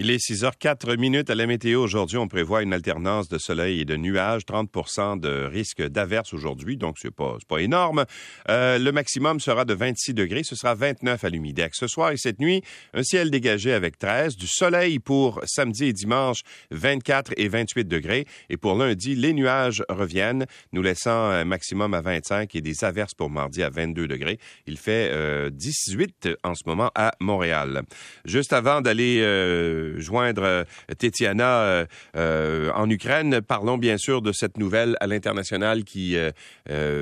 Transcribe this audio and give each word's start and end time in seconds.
Il 0.00 0.12
est 0.12 0.20
6 0.20 0.44
h 0.44 0.52
4 0.60 0.94
minutes 0.94 1.28
à 1.28 1.34
la 1.34 1.44
météo. 1.46 1.82
Aujourd'hui, 1.82 2.18
on 2.18 2.28
prévoit 2.28 2.62
une 2.62 2.72
alternance 2.72 3.28
de 3.28 3.36
soleil 3.36 3.80
et 3.80 3.84
de 3.84 3.96
nuages, 3.96 4.42
30% 4.42 5.18
de 5.18 5.44
risque 5.46 5.82
d'averse 5.82 6.32
aujourd'hui, 6.32 6.76
donc 6.76 6.98
c'est 7.00 7.10
pas, 7.10 7.36
pas 7.48 7.58
énorme. 7.58 8.04
Euh, 8.48 8.78
le 8.78 8.92
maximum 8.92 9.40
sera 9.40 9.64
de 9.64 9.74
26 9.74 10.14
degrés, 10.14 10.44
ce 10.44 10.54
sera 10.54 10.76
29 10.76 11.24
à 11.24 11.28
l'humidex. 11.30 11.76
Ce 11.76 11.88
soir 11.88 12.12
et 12.12 12.16
cette 12.16 12.38
nuit, 12.38 12.62
un 12.94 13.02
ciel 13.02 13.32
dégagé 13.32 13.72
avec 13.72 13.98
13, 13.98 14.36
du 14.36 14.46
soleil 14.46 15.00
pour 15.00 15.40
samedi 15.46 15.86
et 15.86 15.92
dimanche, 15.92 16.42
24 16.70 17.32
et 17.36 17.48
28 17.48 17.88
degrés. 17.88 18.24
Et 18.50 18.56
pour 18.56 18.76
lundi, 18.76 19.16
les 19.16 19.32
nuages 19.32 19.82
reviennent, 19.88 20.46
nous 20.72 20.82
laissant 20.82 21.10
un 21.10 21.44
maximum 21.44 21.92
à 21.94 22.02
25 22.02 22.54
et 22.54 22.60
des 22.60 22.84
averses 22.84 23.14
pour 23.14 23.30
mardi 23.30 23.64
à 23.64 23.70
22 23.70 24.06
degrés. 24.06 24.38
Il 24.68 24.78
fait 24.78 25.10
euh, 25.10 25.50
18 25.50 26.28
en 26.44 26.54
ce 26.54 26.62
moment 26.66 26.92
à 26.94 27.14
Montréal. 27.18 27.82
Juste 28.24 28.52
avant 28.52 28.80
d'aller 28.80 29.22
euh, 29.22 29.87
joindre 29.96 30.42
euh, 30.42 30.64
Tetiana 30.96 31.60
euh, 31.62 31.86
euh, 32.16 32.70
en 32.74 32.88
Ukraine. 32.90 33.40
Parlons 33.40 33.78
bien 33.78 33.98
sûr 33.98 34.22
de 34.22 34.32
cette 34.32 34.58
nouvelle 34.58 34.96
à 35.00 35.06
l'international 35.06 35.84
qui 35.84 36.16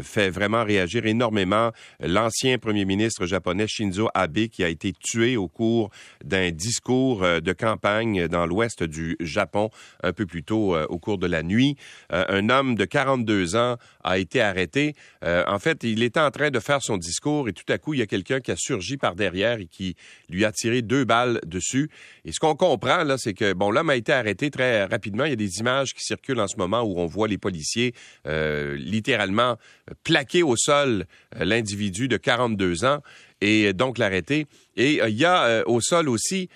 fait 0.02 0.30
vraiment 0.30 0.64
réagir 0.64 1.06
énormément. 1.06 1.72
L'ancien 2.00 2.58
premier 2.58 2.84
ministre 2.84 3.26
japonais 3.26 3.66
Shinzo 3.66 4.08
Abe 4.14 4.48
qui 4.48 4.64
a 4.64 4.68
été 4.68 4.92
tué 4.92 5.36
au 5.36 5.48
cours 5.48 5.90
d'un 6.24 6.50
discours 6.50 7.22
de 7.22 7.52
campagne 7.52 8.28
dans 8.28 8.46
l'ouest 8.46 8.82
du 8.82 9.16
Japon 9.20 9.70
un 10.02 10.12
peu 10.12 10.26
plus 10.26 10.42
tôt 10.42 10.76
au 10.76 10.98
cours 10.98 11.18
de 11.18 11.26
la 11.26 11.42
nuit. 11.42 11.76
un 12.10 12.48
homme 12.48 12.74
de 12.74 12.84
42 12.84 13.56
ans 13.56 13.76
a 14.04 14.18
été 14.18 14.40
arrêté. 14.40 14.94
en 15.22 15.58
fait, 15.58 15.82
il 15.82 16.02
était 16.02 16.20
en 16.20 16.30
train 16.30 16.50
de 16.50 16.60
faire 16.60 16.82
son 16.82 16.96
discours 16.96 17.48
et 17.48 17.52
tout 17.52 17.70
à 17.72 17.78
coup, 17.78 17.94
il 17.94 18.00
y 18.00 18.02
a 18.02 18.06
quelqu'un 18.06 18.40
qui 18.40 18.50
a 18.50 18.56
surgi 18.56 18.96
par 18.96 19.14
derrière 19.14 19.58
et 19.58 19.66
qui 19.66 19.96
lui 20.28 20.44
a 20.44 20.52
tiré 20.52 20.82
deux 20.82 21.04
balles 21.04 21.40
dessus. 21.46 21.90
Et 22.24 22.32
ce 22.32 22.38
qu'on 22.40 22.54
comprend, 22.54 22.75
là, 22.84 23.16
c'est 23.18 23.34
que, 23.34 23.52
bon, 23.52 23.70
l'homme 23.70 23.90
a 23.90 23.96
été 23.96 24.12
arrêté 24.12 24.50
très 24.50 24.84
rapidement. 24.84 25.24
Il 25.24 25.30
y 25.30 25.32
a 25.32 25.36
des 25.36 25.58
images 25.58 25.94
qui 25.94 26.04
circulent 26.04 26.40
en 26.40 26.48
ce 26.48 26.56
moment 26.56 26.82
où 26.82 26.98
on 26.98 27.06
voit 27.06 27.28
les 27.28 27.38
policiers 27.38 27.94
euh, 28.26 28.76
littéralement 28.76 29.56
plaquer 30.04 30.42
au 30.42 30.56
sol 30.56 31.06
euh, 31.36 31.44
l'individu 31.44 32.08
de 32.08 32.16
42 32.16 32.84
ans 32.84 33.00
et 33.40 33.72
donc 33.72 33.98
l'arrêter. 33.98 34.46
Et 34.76 35.00
euh, 35.02 35.08
il 35.08 35.16
y 35.16 35.24
a 35.24 35.66
au 35.66 35.80
sol 35.80 36.08
aussi 36.08 36.48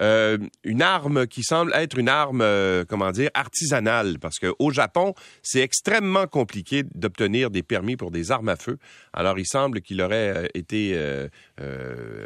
euh, 0.00 0.38
une 0.64 0.82
arme 0.82 1.26
qui 1.26 1.42
semble 1.42 1.72
être 1.74 1.98
une 1.98 2.08
arme, 2.08 2.42
euh, 2.42 2.84
comment 2.86 3.10
dire, 3.12 3.30
artisanale, 3.34 4.18
parce 4.18 4.38
qu'au 4.38 4.70
Japon, 4.70 5.14
c'est 5.42 5.60
extrêmement 5.60 6.26
compliqué 6.26 6.84
d'obtenir 6.94 7.50
des 7.50 7.62
permis 7.62 7.96
pour 7.96 8.10
des 8.10 8.30
armes 8.30 8.48
à 8.48 8.56
feu. 8.56 8.78
Alors, 9.12 9.38
il 9.38 9.46
semble 9.46 9.80
qu'il 9.80 10.02
aurait 10.02 10.36
euh, 10.36 10.48
été 10.54 10.98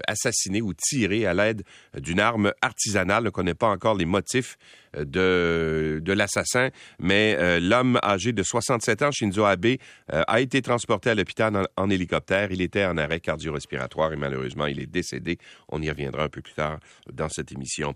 assassiné 0.06 0.60
ou 0.62 0.74
tiré 0.74 1.26
à 1.26 1.34
l'aide 1.34 1.62
d'une 1.96 2.20
arme 2.20 2.52
artisanale. 2.62 3.22
On 3.22 3.26
ne 3.26 3.30
connaît 3.30 3.54
pas 3.54 3.68
encore 3.68 3.94
les 3.94 4.04
motifs 4.04 4.58
de, 4.96 6.00
de 6.02 6.12
l'assassin, 6.12 6.70
mais 6.98 7.60
l'homme 7.60 7.98
âgé 8.02 8.32
de 8.32 8.42
67 8.42 9.02
ans, 9.02 9.10
Shinzo 9.10 9.44
Abe, 9.44 9.76
a 10.08 10.40
été 10.40 10.62
transporté 10.62 11.10
à 11.10 11.14
l'hôpital 11.14 11.56
en, 11.56 11.64
en, 11.76 11.90
hélicoptère. 11.90 12.50
Il 12.50 12.60
était 12.60 12.84
en 12.84 12.96
arrêt 12.96 13.20
cardio-respiratoire 13.20 14.12
et 14.12 14.16
malheureusement, 14.16 14.66
il 14.66 14.80
est 14.80 14.86
décédé. 14.86 15.38
On 15.68 15.80
y 15.82 15.90
reviendra 15.90 16.24
un 16.24 16.28
peu 16.28 16.40
plus 16.40 16.54
tard 16.54 16.78
dans 17.12 17.28
cette 17.28 17.52
émission. 17.52 17.94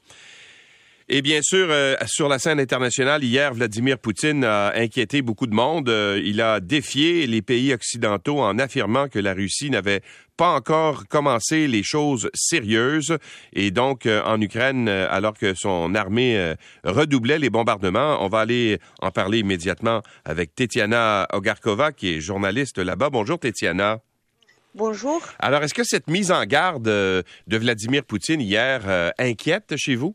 Et 1.07 1.21
bien 1.21 1.43
sûr, 1.43 1.67
euh, 1.69 1.97
sur 2.07 2.31
la 2.31 2.39
scène 2.39 2.59
internationale, 2.59 3.23
hier, 3.23 3.53
Vladimir 3.53 3.99
Poutine 3.99 4.43
a 4.43 4.73
inquiété 4.75 5.21
beaucoup 5.21 5.47
de 5.47 5.55
monde. 5.55 5.91
Euh, 5.91 6.19
il 6.25 6.41
a 6.41 6.61
défié 6.61 7.27
les 7.27 7.43
pays 7.43 7.75
occidentaux 7.75 8.41
en 8.41 8.59
affirmant 8.59 9.09
que 9.09 9.19
la 9.19 9.35
Russie 9.35 9.69
n'avait 9.69 10.01
pas 10.39 10.55
encore 10.55 11.07
commencé 11.07 11.67
les 11.67 11.83
choses 11.83 12.31
sérieuses. 12.33 13.19
Et 13.53 13.71
donc, 13.71 14.07
euh, 14.07 14.23
en 14.25 14.41
Ukraine, 14.41 14.89
alors 14.89 15.35
que 15.35 15.53
son 15.55 15.95
armée 15.95 16.55
redoublait 16.85 17.39
les 17.39 17.51
bombardements, 17.51 18.25
on 18.25 18.29
va 18.29 18.41
aller 18.41 18.79
en 19.03 19.11
parler 19.11 19.41
immédiatement 19.41 20.01
avec 20.25 20.55
Tetiana 20.55 21.29
Ogarkova, 21.35 21.93
qui 21.93 22.15
est 22.15 22.21
journaliste 22.21 22.79
là-bas. 22.79 23.11
Bonjour, 23.11 23.39
Tetiana. 23.39 24.01
Bonjour. 24.75 25.21
Alors, 25.39 25.63
est-ce 25.63 25.75
que 25.75 25.85
cette 25.85 26.09
mise 26.09 26.33
en 26.33 26.45
garde 26.47 26.85
de 26.85 27.25
Vladimir 27.47 28.05
Poutine 28.05 28.41
hier 28.41 29.13
inquiète 29.19 29.75
chez 29.77 29.97
vous? 29.97 30.15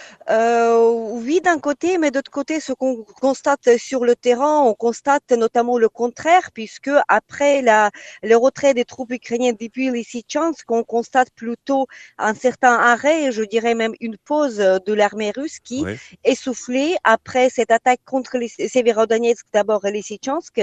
oui, 0.29 1.41
d'un 1.41 1.59
côté, 1.59 1.97
mais 1.97 2.11
d'autre 2.11 2.31
côté, 2.31 2.59
ce 2.59 2.73
qu'on 2.73 3.03
constate 3.19 3.77
sur 3.77 4.05
le 4.05 4.15
terrain, 4.15 4.61
on 4.61 4.73
constate 4.73 5.31
notamment 5.31 5.77
le 5.77 5.89
contraire, 5.89 6.51
puisque 6.53 6.91
après 7.07 7.61
la, 7.61 7.91
le 8.23 8.35
retrait 8.35 8.73
des 8.73 8.85
troupes 8.85 9.11
ukrainiennes 9.11 9.57
depuis 9.59 9.89
Lysychansk, 9.91 10.69
on 10.69 10.83
constate 10.83 11.29
plutôt 11.31 11.87
un 12.17 12.33
certain 12.33 12.73
arrêt, 12.73 13.31
je 13.31 13.43
dirais 13.43 13.75
même 13.75 13.93
une 13.99 14.17
pause 14.17 14.57
de 14.57 14.93
l'armée 14.93 15.31
russe 15.31 15.59
qui, 15.59 15.83
oui. 15.83 15.97
essoufflée 16.23 16.95
après 17.03 17.49
cette 17.49 17.71
attaque 17.71 18.01
contre 18.05 18.37
les 18.37 18.47
Severodonetsk, 18.47 19.45
d'abord 19.53 19.81
Lysychansk, 19.85 20.61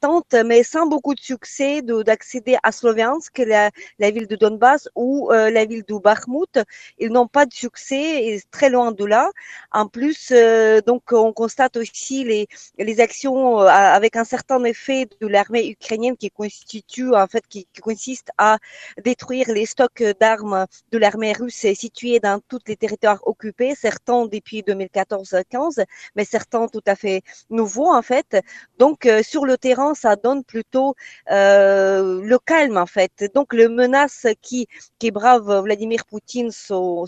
tente, 0.00 0.34
mais 0.44 0.62
sans 0.62 0.86
beaucoup 0.86 1.14
de 1.14 1.20
succès, 1.20 1.82
d'accéder 1.82 2.56
à 2.62 2.72
Sloviansk, 2.72 3.38
la, 3.38 3.70
la, 3.98 4.10
ville 4.10 4.26
de 4.26 4.36
Donbass 4.36 4.88
ou 4.94 5.30
euh, 5.32 5.50
la 5.50 5.64
ville 5.64 5.84
de 5.86 5.98
Bakhmut. 5.98 6.60
Ils 6.98 7.10
n'ont 7.10 7.26
pas 7.26 7.46
de 7.46 7.52
succès, 7.52 8.26
et 8.26 8.42
très 8.50 8.70
loin 8.74 8.92
de 8.92 9.04
là. 9.04 9.30
En 9.72 9.86
plus, 9.88 10.30
euh, 10.32 10.80
donc 10.90 11.02
on 11.12 11.32
constate 11.32 11.76
aussi 11.76 12.24
les, 12.24 12.46
les 12.78 13.00
actions 13.00 13.60
euh, 13.60 13.66
avec 13.66 14.16
un 14.16 14.24
certain 14.24 14.62
effet 14.64 15.08
de 15.20 15.26
l'armée 15.26 15.64
ukrainienne 15.70 16.16
qui 16.16 16.30
constitue 16.30 17.14
en 17.14 17.26
fait 17.26 17.44
qui, 17.48 17.66
consiste 17.80 18.30
à 18.38 18.58
détruire 19.04 19.46
les 19.48 19.66
stocks 19.66 20.04
d'armes 20.20 20.66
de 20.92 20.98
l'armée 20.98 21.32
russe 21.32 21.66
situés 21.74 22.18
dans 22.20 22.40
tous 22.48 22.60
les 22.66 22.76
territoires 22.76 23.20
occupés, 23.26 23.74
certains 23.74 24.26
depuis 24.26 24.60
2014-15, 24.62 25.84
mais 26.16 26.24
certains 26.24 26.66
tout 26.68 26.86
à 26.86 26.96
fait 26.96 27.22
nouveaux 27.50 27.92
en 27.92 28.02
fait. 28.02 28.30
Donc 28.78 29.06
euh, 29.06 29.22
sur 29.22 29.44
le 29.44 29.56
terrain, 29.58 29.94
ça 29.94 30.16
donne 30.16 30.44
plutôt 30.44 30.94
le 31.28 32.36
calme 32.52 32.76
en 32.76 32.86
fait. 32.86 33.16
Donc 33.34 33.52
les 33.54 33.68
menaces 33.68 34.26
qui 34.42 34.66
qui 34.98 35.10
bravent 35.10 35.62
Vladimir 35.62 36.04
Poutine 36.06 36.50
sont, 36.50 37.06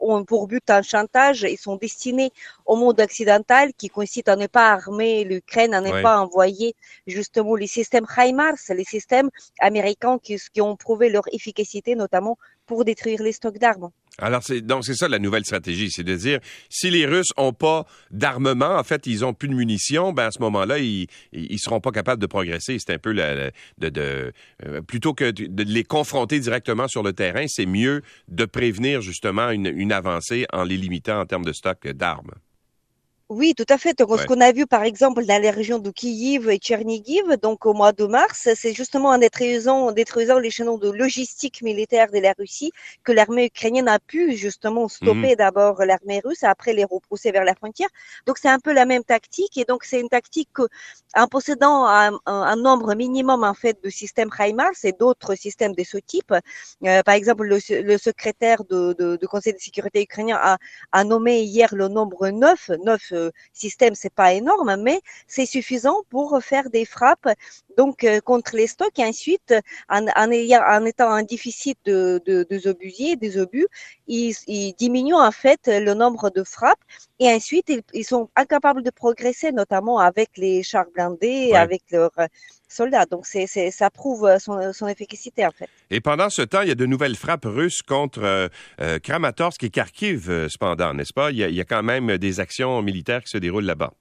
ont 0.00 0.24
pour 0.24 0.46
but 0.46 0.68
un 0.80 0.82
chantage, 0.82 1.42
ils 1.42 1.58
sont 1.66 1.76
destinés 1.76 2.30
au 2.66 2.76
monde 2.76 2.98
occidental 3.00 3.72
qui 3.80 3.88
consiste 3.88 4.28
à 4.28 4.36
ne 4.36 4.46
pas 4.46 4.68
armer 4.78 5.24
l'Ukraine, 5.24 5.74
à 5.74 5.80
ne 5.80 5.90
ouais. 5.92 6.02
pas 6.02 6.18
envoyer 6.18 6.74
justement 7.06 7.54
les 7.54 7.66
systèmes 7.78 8.06
HIMARS, 8.16 8.60
les 8.80 8.88
systèmes 8.96 9.30
américains 9.60 10.18
qui, 10.24 10.36
qui 10.52 10.60
ont 10.60 10.76
prouvé 10.76 11.10
leur 11.10 11.26
efficacité, 11.32 11.94
notamment 11.94 12.36
pour 12.70 12.84
détruire 12.84 13.20
les 13.20 13.32
stocks 13.32 13.58
d'armes. 13.58 13.90
Alors, 14.18 14.44
c'est, 14.44 14.62
c'est 14.82 14.94
ça 14.94 15.08
la 15.08 15.18
nouvelle 15.18 15.44
stratégie, 15.44 15.90
c'est 15.90 16.04
de 16.04 16.14
dire, 16.14 16.38
si 16.68 16.88
les 16.88 17.04
Russes 17.04 17.32
n'ont 17.36 17.52
pas 17.52 17.84
d'armement, 18.12 18.76
en 18.76 18.84
fait, 18.84 19.08
ils 19.08 19.24
ont 19.24 19.34
plus 19.34 19.48
de 19.48 19.54
munitions, 19.54 20.12
ben, 20.12 20.26
à 20.26 20.30
ce 20.30 20.38
moment-là, 20.38 20.78
ils, 20.78 21.08
ils 21.32 21.58
seront 21.58 21.80
pas 21.80 21.90
capables 21.90 22.22
de 22.22 22.28
progresser. 22.28 22.76
C'est 22.78 22.92
un 22.92 22.98
peu 22.98 23.10
la, 23.10 23.50
euh, 23.82 24.30
plutôt 24.86 25.14
que 25.14 25.32
de 25.32 25.64
les 25.64 25.82
confronter 25.82 26.38
directement 26.38 26.86
sur 26.86 27.02
le 27.02 27.12
terrain, 27.12 27.46
c'est 27.48 27.66
mieux 27.66 28.02
de 28.28 28.44
prévenir, 28.44 29.00
justement, 29.00 29.50
une, 29.50 29.66
une 29.66 29.90
avancée 29.90 30.46
en 30.52 30.62
les 30.62 30.76
limitant 30.76 31.18
en 31.18 31.26
termes 31.26 31.44
de 31.44 31.52
stock 31.52 31.88
d'armes. 31.88 32.30
Oui, 33.30 33.54
tout 33.54 33.64
à 33.68 33.78
fait. 33.78 33.96
Donc, 33.96 34.10
ouais. 34.10 34.18
ce 34.18 34.26
qu'on 34.26 34.40
a 34.40 34.50
vu, 34.50 34.66
par 34.66 34.82
exemple, 34.82 35.24
dans 35.24 35.40
les 35.40 35.50
régions 35.50 35.78
de 35.78 35.92
Kiev 35.92 36.50
et 36.50 36.58
Tchernigiv, 36.58 37.36
donc 37.40 37.64
au 37.64 37.74
mois 37.74 37.92
de 37.92 38.04
mars, 38.04 38.48
c'est 38.56 38.74
justement 38.74 39.10
en 39.10 39.18
détruisant, 39.18 39.92
détruisant 39.92 40.40
les 40.40 40.50
chaînons 40.50 40.78
de 40.78 40.90
logistique 40.90 41.62
militaire 41.62 42.10
de 42.10 42.18
la 42.18 42.34
Russie 42.36 42.72
que 43.04 43.12
l'armée 43.12 43.44
ukrainienne 43.44 43.86
a 43.86 44.00
pu 44.00 44.34
justement 44.34 44.88
stopper 44.88 45.34
mmh. 45.34 45.36
d'abord 45.36 45.84
l'armée 45.84 46.20
russe, 46.24 46.42
après 46.42 46.72
les 46.72 46.82
repousser 46.82 47.30
vers 47.30 47.44
la 47.44 47.54
frontière. 47.54 47.88
Donc, 48.26 48.36
c'est 48.38 48.48
un 48.48 48.58
peu 48.58 48.72
la 48.72 48.84
même 48.84 49.04
tactique. 49.04 49.56
Et 49.58 49.64
donc, 49.64 49.84
c'est 49.84 50.00
une 50.00 50.08
tactique 50.08 50.48
que, 50.52 50.62
en 51.14 51.28
possédant 51.28 51.86
un, 51.86 52.18
un, 52.26 52.56
nombre 52.56 52.96
minimum, 52.96 53.44
en 53.44 53.54
fait, 53.54 53.78
de 53.84 53.90
systèmes 53.90 54.30
HIMARS 54.40 54.82
et 54.82 54.90
d'autres 54.90 55.36
systèmes 55.36 55.76
de 55.76 55.84
ce 55.84 55.98
type, 55.98 56.32
euh, 56.32 57.02
par 57.04 57.14
exemple, 57.14 57.44
le, 57.44 57.58
le 57.80 57.96
secrétaire 57.96 58.64
de, 58.64 58.92
de, 58.98 59.14
de, 59.14 59.26
Conseil 59.28 59.52
de 59.52 59.60
sécurité 59.60 60.02
ukrainien 60.02 60.36
a, 60.42 60.58
a 60.90 61.04
nommé 61.04 61.42
hier 61.42 61.72
le 61.76 61.86
nombre 61.86 62.28
9, 62.28 62.70
9 62.84 63.12
système, 63.52 63.94
c'est 63.94 64.12
pas 64.14 64.32
énorme, 64.34 64.76
mais 64.82 65.00
c'est 65.26 65.46
suffisant 65.46 66.02
pour 66.10 66.38
faire 66.42 66.70
des 66.70 66.84
frappes 66.84 67.28
donc 67.80 68.04
euh, 68.04 68.20
contre 68.20 68.52
les 68.60 68.66
stocks 68.74 68.98
et 68.98 69.06
ensuite 69.12 69.54
en, 69.88 70.02
en, 70.22 70.30
ayant, 70.30 70.62
en 70.76 70.84
étant 70.84 71.10
en 71.18 71.22
déficit 71.22 71.78
de, 71.86 72.20
de, 72.28 72.46
de 72.50 72.56
obusiers, 72.68 73.16
des 73.16 73.38
obus, 73.38 73.68
ils, 74.06 74.34
ils, 74.46 74.74
diminuent 74.84 75.22
en 75.30 75.32
fait 75.32 75.62
le 75.66 75.94
nombre 75.94 76.26
de 76.38 76.42
frappes 76.44 76.84
et 77.18 77.28
ensuite 77.28 77.68
ils, 77.68 77.82
ils 78.00 78.04
sont 78.04 78.28
incapables 78.36 78.82
de 78.82 78.90
progresser, 78.90 79.50
notamment 79.52 79.98
avec 79.98 80.28
les 80.36 80.62
chars 80.62 80.90
blindés, 80.94 81.50
ouais. 81.52 81.56
avec 81.56 81.82
leurs 81.90 82.18
soldats. 82.68 83.06
Donc 83.06 83.26
c'est, 83.26 83.46
c'est, 83.46 83.70
ça 83.70 83.88
prouve 83.90 84.28
son, 84.38 84.72
son, 84.72 84.86
efficacité 84.86 85.46
en 85.46 85.50
fait. 85.50 85.68
Et 85.90 86.00
pendant 86.00 86.30
ce 86.30 86.42
temps, 86.42 86.62
il 86.62 86.68
y 86.68 86.72
a 86.72 86.80
de 86.84 86.86
nouvelles 86.86 87.16
frappes 87.16 87.46
russes 87.46 87.82
contre 87.82 88.22
euh, 88.22 88.48
euh, 88.80 88.98
Kramatorsk 88.98 89.62
et 89.64 89.70
Kharkiv, 89.70 90.30
euh, 90.30 90.48
cependant, 90.48 90.92
n'est-ce 90.94 91.14
pas? 91.14 91.30
Il 91.30 91.38
y, 91.38 91.44
a, 91.44 91.48
il 91.48 91.54
y, 91.54 91.60
a, 91.60 91.64
quand 91.64 91.82
même 91.82 92.18
des 92.18 92.40
actions 92.40 92.82
militaires 92.82 93.22
qui 93.22 93.30
se 93.30 93.38
déroulent 93.38 93.64
là-bas. 93.64 93.92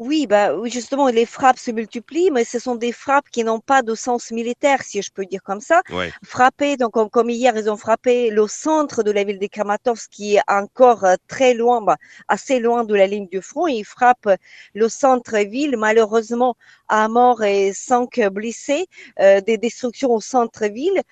Oui, 0.00 0.26
bah, 0.26 0.54
justement, 0.64 1.08
les 1.08 1.26
frappes 1.26 1.58
se 1.58 1.70
multiplient, 1.70 2.30
mais 2.30 2.44
ce 2.44 2.58
sont 2.58 2.74
des 2.74 2.90
frappes 2.90 3.28
qui 3.30 3.44
n'ont 3.44 3.60
pas 3.60 3.82
de 3.82 3.94
sens 3.94 4.30
militaire, 4.30 4.82
si 4.82 5.02
je 5.02 5.10
peux 5.12 5.26
dire 5.26 5.42
comme 5.42 5.60
ça. 5.60 5.82
Ouais. 5.90 6.10
Frapper, 6.24 6.78
donc 6.78 6.92
comme, 6.92 7.10
comme 7.10 7.28
hier, 7.28 7.54
ils 7.54 7.68
ont 7.70 7.76
frappé 7.76 8.30
le 8.30 8.46
centre 8.48 9.02
de 9.02 9.10
la 9.10 9.24
ville 9.24 9.38
de 9.38 9.46
Kramatorsk, 9.46 10.10
qui 10.10 10.36
est 10.36 10.42
encore 10.48 11.04
euh, 11.04 11.16
très 11.28 11.52
loin, 11.52 11.82
bah, 11.82 11.98
assez 12.28 12.60
loin 12.60 12.84
de 12.84 12.94
la 12.94 13.06
ligne 13.06 13.28
du 13.28 13.42
front. 13.42 13.66
Ils 13.66 13.84
frappent 13.84 14.30
le 14.74 14.88
centre-ville, 14.88 15.76
malheureusement, 15.76 16.56
à 16.88 17.06
mort 17.08 17.44
et 17.44 17.74
cinq 17.74 18.20
blessés, 18.32 18.86
euh, 19.20 19.42
des 19.42 19.58
destructions 19.58 20.12
au 20.14 20.20
centre-ville 20.22 21.02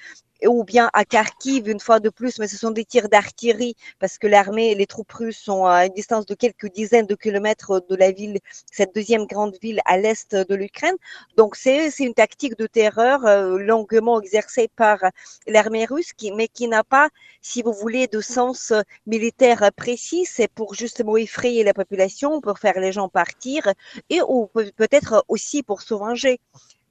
ou 0.46 0.64
bien 0.64 0.90
à 0.92 1.04
Kharkiv 1.04 1.68
une 1.68 1.80
fois 1.80 2.00
de 2.00 2.08
plus, 2.10 2.38
mais 2.38 2.48
ce 2.48 2.56
sont 2.56 2.70
des 2.70 2.84
tirs 2.84 3.08
d'artillerie 3.08 3.74
parce 3.98 4.18
que 4.18 4.26
l'armée, 4.26 4.74
les 4.74 4.86
troupes 4.86 5.12
russes 5.12 5.38
sont 5.38 5.64
à 5.66 5.86
une 5.86 5.92
distance 5.94 6.26
de 6.26 6.34
quelques 6.34 6.72
dizaines 6.72 7.06
de 7.06 7.14
kilomètres 7.14 7.84
de 7.88 7.96
la 7.96 8.12
ville, 8.12 8.38
cette 8.72 8.94
deuxième 8.94 9.26
grande 9.26 9.56
ville 9.62 9.80
à 9.84 9.96
l'est 9.98 10.34
de 10.34 10.54
l'Ukraine. 10.54 10.96
Donc 11.36 11.56
c'est 11.56 11.90
c'est 11.90 12.04
une 12.04 12.14
tactique 12.14 12.56
de 12.58 12.66
terreur 12.66 13.24
euh, 13.26 13.58
longuement 13.58 14.20
exercée 14.20 14.68
par 14.76 14.98
l'armée 15.46 15.84
russe, 15.84 16.12
qui, 16.12 16.32
mais 16.32 16.48
qui 16.48 16.68
n'a 16.68 16.84
pas, 16.84 17.08
si 17.42 17.62
vous 17.62 17.72
voulez, 17.72 18.06
de 18.06 18.20
sens 18.20 18.72
militaire 19.06 19.70
précis. 19.76 20.24
C'est 20.26 20.48
pour 20.48 20.74
justement 20.74 21.16
effrayer 21.16 21.64
la 21.64 21.74
population, 21.74 22.40
pour 22.40 22.58
faire 22.58 22.78
les 22.80 22.92
gens 22.92 23.08
partir 23.08 23.72
et 24.10 24.20
ou 24.22 24.46
peut- 24.46 24.70
peut-être 24.76 25.24
aussi 25.28 25.62
pour 25.62 25.82
se 25.82 25.94
venger. 25.94 26.40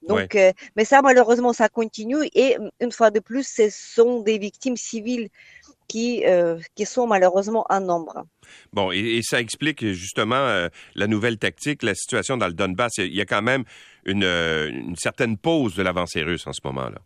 Ouais. 0.07 0.21
Donc, 0.21 0.35
euh, 0.35 0.51
mais 0.75 0.85
ça, 0.85 1.01
malheureusement, 1.01 1.53
ça 1.53 1.69
continue. 1.69 2.25
Et 2.33 2.57
une 2.79 2.91
fois 2.91 3.11
de 3.11 3.19
plus, 3.19 3.47
ce 3.47 3.69
sont 3.69 4.21
des 4.21 4.37
victimes 4.37 4.77
civiles 4.77 5.29
qui, 5.87 6.25
euh, 6.25 6.57
qui 6.75 6.85
sont 6.85 7.07
malheureusement 7.07 7.65
en 7.69 7.79
nombre. 7.79 8.25
Bon, 8.73 8.91
et, 8.91 9.17
et 9.17 9.21
ça 9.21 9.39
explique 9.39 9.85
justement 9.93 10.35
euh, 10.35 10.69
la 10.95 11.07
nouvelle 11.07 11.37
tactique, 11.37 11.83
la 11.83 11.95
situation 11.95 12.37
dans 12.37 12.47
le 12.47 12.53
Donbass. 12.53 12.97
Il 12.97 13.15
y 13.15 13.21
a 13.21 13.25
quand 13.25 13.41
même 13.41 13.63
une, 14.05 14.23
une 14.23 14.95
certaine 14.95 15.37
pause 15.37 15.75
de 15.75 15.83
l'avancée 15.83 16.23
russe 16.23 16.47
en 16.47 16.53
ce 16.53 16.61
moment-là. 16.65 16.99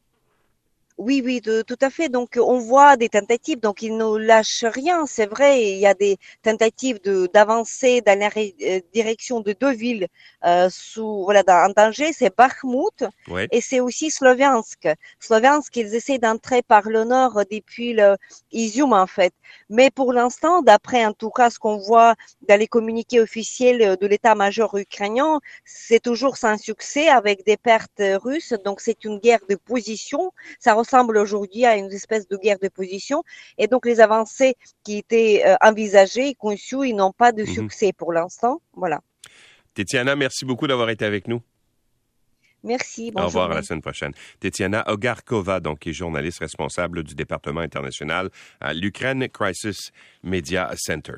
Oui, 1.04 1.22
oui, 1.26 1.42
de- 1.42 1.64
tout 1.64 1.78
à 1.82 1.90
fait. 1.90 2.10
Donc, 2.10 2.38
on 2.40 2.60
voit 2.60 2.96
des 2.96 3.10
tentatives. 3.10 3.60
Donc, 3.60 3.82
ils 3.82 3.98
ne 3.98 4.18
lâchent 4.18 4.66
rien. 4.66 5.06
C'est 5.08 5.26
vrai, 5.26 5.64
il 5.72 5.80
y 5.80 5.88
a 5.88 5.96
des 5.96 6.18
tentatives 6.44 7.02
de 7.02 7.28
d'avancer 7.34 8.02
dans 8.02 8.18
la 8.20 8.30
ré- 8.30 8.56
euh, 8.62 8.80
direction 8.94 9.40
de 9.40 9.54
deux 9.54 9.72
villes 9.72 10.08
euh, 10.46 10.70
sous 10.70 11.24
voilà 11.24 11.42
dans, 11.44 11.66
en 11.68 11.70
danger. 11.76 12.14
C'est 12.14 12.36
Bakhmut 12.38 13.04
et 13.50 13.62
c'est 13.62 13.80
aussi 13.80 14.12
Sloviansk. 14.12 14.88
Sloviansk, 15.20 15.76
ils 15.78 15.96
essaient 15.96 16.20
d'entrer 16.20 16.62
par 16.62 16.84
le 16.90 17.04
nord 17.04 17.42
depuis 17.50 17.94
le 17.94 18.16
Izium 18.52 18.94
en 18.94 19.08
fait. 19.08 19.34
Mais 19.70 19.90
pour 19.90 20.14
l'instant, 20.14 20.62
d'après 20.62 21.06
en 21.06 21.14
tout 21.14 21.32
cas 21.32 21.50
ce 21.50 21.58
qu'on 21.60 21.78
voit 21.78 22.16
dans 22.48 22.60
les 22.60 22.68
communiqués 22.68 23.20
officiels 23.22 23.98
de 24.00 24.08
l'état-major 24.08 24.76
ukrainien, 24.78 25.40
c'est 25.66 26.00
toujours 26.00 26.38
sans 26.38 26.58
succès 26.58 27.08
avec 27.10 27.46
des 27.46 27.58
pertes 27.58 28.02
russes. 28.24 28.54
Donc, 28.66 28.82
c'est 28.82 29.04
une 29.04 29.18
guerre 29.20 29.40
de 29.50 29.56
position 29.56 30.32
ça 30.60 30.74
ressemble 30.74 30.91
aujourd'hui 31.00 31.66
à 31.66 31.76
une 31.78 31.92
espèce 31.92 32.28
de 32.28 32.38
guerre 32.38 32.60
de 32.60 32.68
position. 32.68 33.24
Et 33.58 33.68
donc, 33.68 33.86
les 33.86 34.00
avancées 34.00 34.56
qui 34.84 34.98
étaient 34.98 35.44
euh, 35.46 35.56
envisagées 35.62 36.30
et 36.30 36.36
conçues, 36.36 36.90
ils 36.90 36.96
n'ont 36.96 37.14
pas 37.14 37.32
de 37.32 37.44
Mhm. 37.44 37.54
succès 37.54 37.94
pour 37.94 38.14
l'instant. 38.14 38.62
Voilà. 38.74 39.02
Tétiana, 39.74 40.16
merci 40.16 40.46
beaucoup 40.46 40.68
d'avoir 40.68 40.90
été 40.90 41.06
avec 41.06 41.28
nous. 41.28 41.42
Merci. 42.64 43.12
Au 43.16 43.26
revoir 43.26 43.50
à 43.52 43.56
la 43.56 43.64
semaine 43.64 43.82
prochaine. 43.82 44.12
Tétiana 44.40 44.84
Ogarkova, 44.88 45.60
donc, 45.60 45.80
qui 45.80 45.90
est 45.90 45.94
journaliste 45.94 46.40
responsable 46.40 47.04
du 47.04 47.16
département 47.16 47.62
international 47.62 48.30
à 48.60 48.74
l'Ukraine 48.76 49.28
Crisis 49.30 49.92
Media 50.22 50.72
Center. 50.76 51.16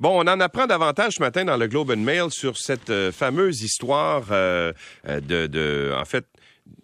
Bon, 0.00 0.10
on 0.22 0.28
en 0.28 0.38
apprend 0.38 0.66
davantage 0.66 1.14
ce 1.14 1.22
matin 1.22 1.46
dans 1.46 1.56
le 1.56 1.66
Globe 1.66 1.92
and 1.92 1.96
Mail 1.96 2.30
sur 2.30 2.58
cette 2.58 2.90
euh, 2.90 3.10
fameuse 3.10 3.62
histoire 3.62 4.26
euh, 4.32 4.74
euh, 5.08 5.20
de, 5.20 5.46
de, 5.46 5.94
en 5.96 6.04
fait, 6.04 6.26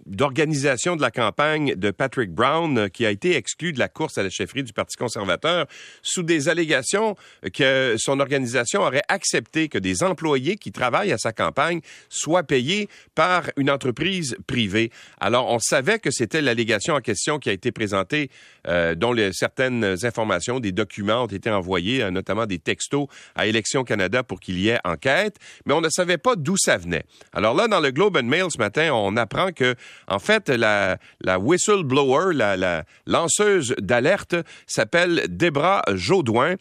d'organisation 0.06 0.96
de 0.96 1.02
la 1.02 1.10
campagne 1.10 1.75
de 1.75 1.90
Patrick 1.90 2.31
Brown 2.32 2.76
euh, 2.78 2.88
qui 2.88 3.06
a 3.06 3.10
été 3.10 3.37
exclu 3.37 3.72
de 3.72 3.78
la 3.78 3.88
course 3.88 4.19
à 4.19 4.22
la 4.22 4.31
chefferie 4.31 4.62
du 4.62 4.72
Parti 4.72 4.96
conservateur 4.96 5.66
sous 6.02 6.22
des 6.22 6.49
allégations 6.49 7.16
que 7.52 7.94
son 7.99 8.20
organisation 8.20 8.82
aurait 8.82 9.02
accepté 9.08 9.69
que 9.69 9.78
des 9.78 10.02
employés 10.02 10.56
qui 10.56 10.72
travaillent 10.72 11.12
à 11.12 11.19
sa 11.19 11.32
campagne 11.32 11.81
soient 12.08 12.43
payés 12.43 12.88
par 13.14 13.44
une 13.56 13.70
entreprise 13.70 14.37
privée. 14.46 14.90
Alors, 15.20 15.50
on 15.50 15.58
savait 15.58 15.99
que 15.99 16.10
c'était 16.10 16.43
l'allégation 16.43 16.94
en 16.94 17.00
question 17.00 17.38
qui 17.38 17.48
a 17.48 17.52
été 17.52 17.72
présentée, 17.72 18.31
euh, 18.66 18.94
dont 18.94 19.12
les- 19.12 19.32
certaines 19.32 19.96
informations, 20.02 20.60
des 20.60 20.72
documents 20.72 21.25
ont 21.25 21.26
été 21.26 21.50
envoyés, 21.50 22.02
euh, 22.02 22.10
notamment 22.10 22.46
des 22.46 22.58
textos 22.58 23.06
à 23.34 23.46
Élections 23.46 23.84
Canada 23.84 24.22
pour 24.22 24.40
qu'il 24.40 24.58
y 24.58 24.69
ait 24.69 24.78
enquête, 24.84 25.37
mais 25.66 25.75
on 25.75 25.81
ne 25.81 25.88
savait 25.90 26.19
pas 26.19 26.37
d'où 26.37 26.56
ça 26.56 26.76
venait. 26.76 27.05
Alors 27.32 27.55
là, 27.55 27.69
dans 27.69 27.81
le 27.81 27.90
Globe 27.90 28.16
and 28.16 28.25
Mail 28.25 28.46
ce 28.50 28.58
matin, 28.58 28.90
on 28.93 29.16
apprend 29.16 29.52
que, 29.52 29.75
en 30.09 30.19
fait, 30.19 30.49
la, 30.49 30.99
whistleblower, 31.39 32.35
la, 32.35 32.56
la 32.56 32.85
lanceuse 33.06 33.75
d'alerte, 33.79 34.37
s'appelle 34.67 35.27
Debra 35.29 35.83
Jaudoin 35.94 36.56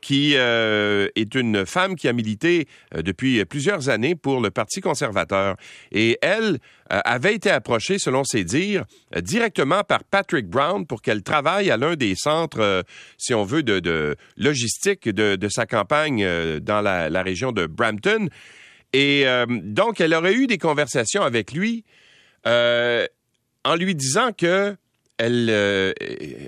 qui 0.00 0.32
euh, 0.36 1.08
est 1.16 1.34
une 1.34 1.66
femme 1.66 1.96
qui 1.96 2.08
a 2.08 2.12
milité 2.12 2.66
euh, 2.94 3.02
depuis 3.02 3.44
plusieurs 3.44 3.88
années 3.88 4.14
pour 4.14 4.40
le 4.40 4.50
Parti 4.50 4.80
conservateur. 4.80 5.56
Et 5.92 6.18
elle 6.22 6.58
euh, 6.92 7.00
avait 7.04 7.34
été 7.34 7.50
approchée, 7.50 7.98
selon 7.98 8.24
ses 8.24 8.44
dires, 8.44 8.84
directement 9.20 9.82
par 9.84 10.04
Patrick 10.04 10.48
Brown 10.48 10.86
pour 10.86 11.02
qu'elle 11.02 11.22
travaille 11.22 11.70
à 11.70 11.76
l'un 11.76 11.96
des 11.96 12.14
centres, 12.14 12.84
si 13.18 13.34
on 13.34 13.44
veut, 13.44 13.62
de, 13.62 14.16
logistique 14.36 15.08
de, 15.08 15.48
sa 15.48 15.66
campagne 15.66 16.26
dans 16.60 16.80
la, 16.80 17.08
la 17.08 17.22
région 17.22 17.52
de 17.52 17.66
Brampton. 17.66 18.28
Et 18.92 19.24
donc, 19.48 20.00
elle 20.00 20.14
aurait 20.14 20.34
eu 20.34 20.46
des 20.46 20.58
conversations 20.58 21.22
avec 21.22 21.52
lui 21.52 21.84
euh, 22.46 23.06
en 23.64 23.74
lui 23.74 23.94
disant 23.94 24.32
que 24.32 24.76
elle, 25.18 25.48
euh, 25.50 25.92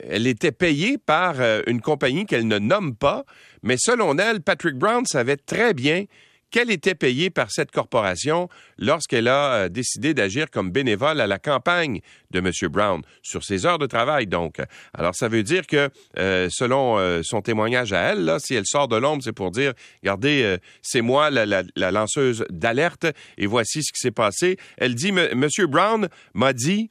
elle 0.09 0.27
était 0.27 0.53
payée 0.53 0.99
par 0.99 1.41
euh, 1.41 1.63
une 1.67 1.81
compagnie 1.81 2.27
qu'elle 2.27 2.47
ne 2.47 2.59
nomme 2.59 2.95
pas, 2.95 3.25
mais 3.63 3.77
selon 3.79 4.17
elle, 4.19 4.43
Patrick 4.43 4.77
Brown 4.77 5.07
savait 5.07 5.37
très 5.37 5.73
bien 5.73 6.05
qu'elle 6.51 6.71
était 6.71 6.95
payée 6.95 7.31
par 7.31 7.51
cette 7.51 7.71
corporation 7.71 8.49
lorsqu'elle 8.79 9.29
a 9.29 9.53
euh, 9.53 9.69
décidé 9.69 10.15
d'agir 10.15 10.51
comme 10.51 10.71
bénévole 10.71 11.21
à 11.21 11.27
la 11.27 11.39
campagne 11.39 12.01
de 12.31 12.39
M. 12.39 12.51
Brown, 12.71 13.03
sur 13.23 13.45
ses 13.45 13.67
heures 13.67 13.79
de 13.79 13.87
travail 13.87 14.27
donc. 14.27 14.57
Alors 14.95 15.15
ça 15.15 15.29
veut 15.29 15.43
dire 15.43 15.67
que, 15.67 15.91
euh, 16.19 16.49
selon 16.51 16.99
euh, 16.99 17.21
son 17.23 17.43
témoignage 17.43 17.93
à 17.93 18.01
elle, 18.13 18.37
si 18.39 18.55
elle 18.55 18.67
sort 18.67 18.89
de 18.89 18.97
l'ombre, 18.97 19.23
c'est 19.23 19.33
pour 19.33 19.51
dire, 19.51 19.73
regardez, 20.03 20.43
euh, 20.43 20.59
c'est 20.83 21.03
moi 21.03 21.31
la, 21.31 21.47
la- 21.47 21.63
la 21.77 21.91
lanceuse 21.91 22.45
d'alerte 22.51 23.07
et 23.37 23.47
voici 23.47 23.83
ce 23.83 23.93
qui 23.93 24.01
s'est 24.01 24.11
passé. 24.11 24.57
Elle 24.77 24.95
dit, 24.95 25.09
M. 25.09 25.47
Brown 25.69 26.09
m'a 26.35 26.53
dit 26.53 26.91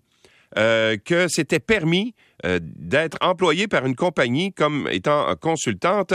que 0.56 1.28
c'était 1.28 1.60
permis 1.60 2.16
euh, 2.46 2.60
d'être 2.62 3.18
employé 3.22 3.68
par 3.68 3.84
une 3.88 3.96
compagnie 3.96 4.54
comme 4.54 4.88
étant 4.92 5.36
consultante 5.38 6.14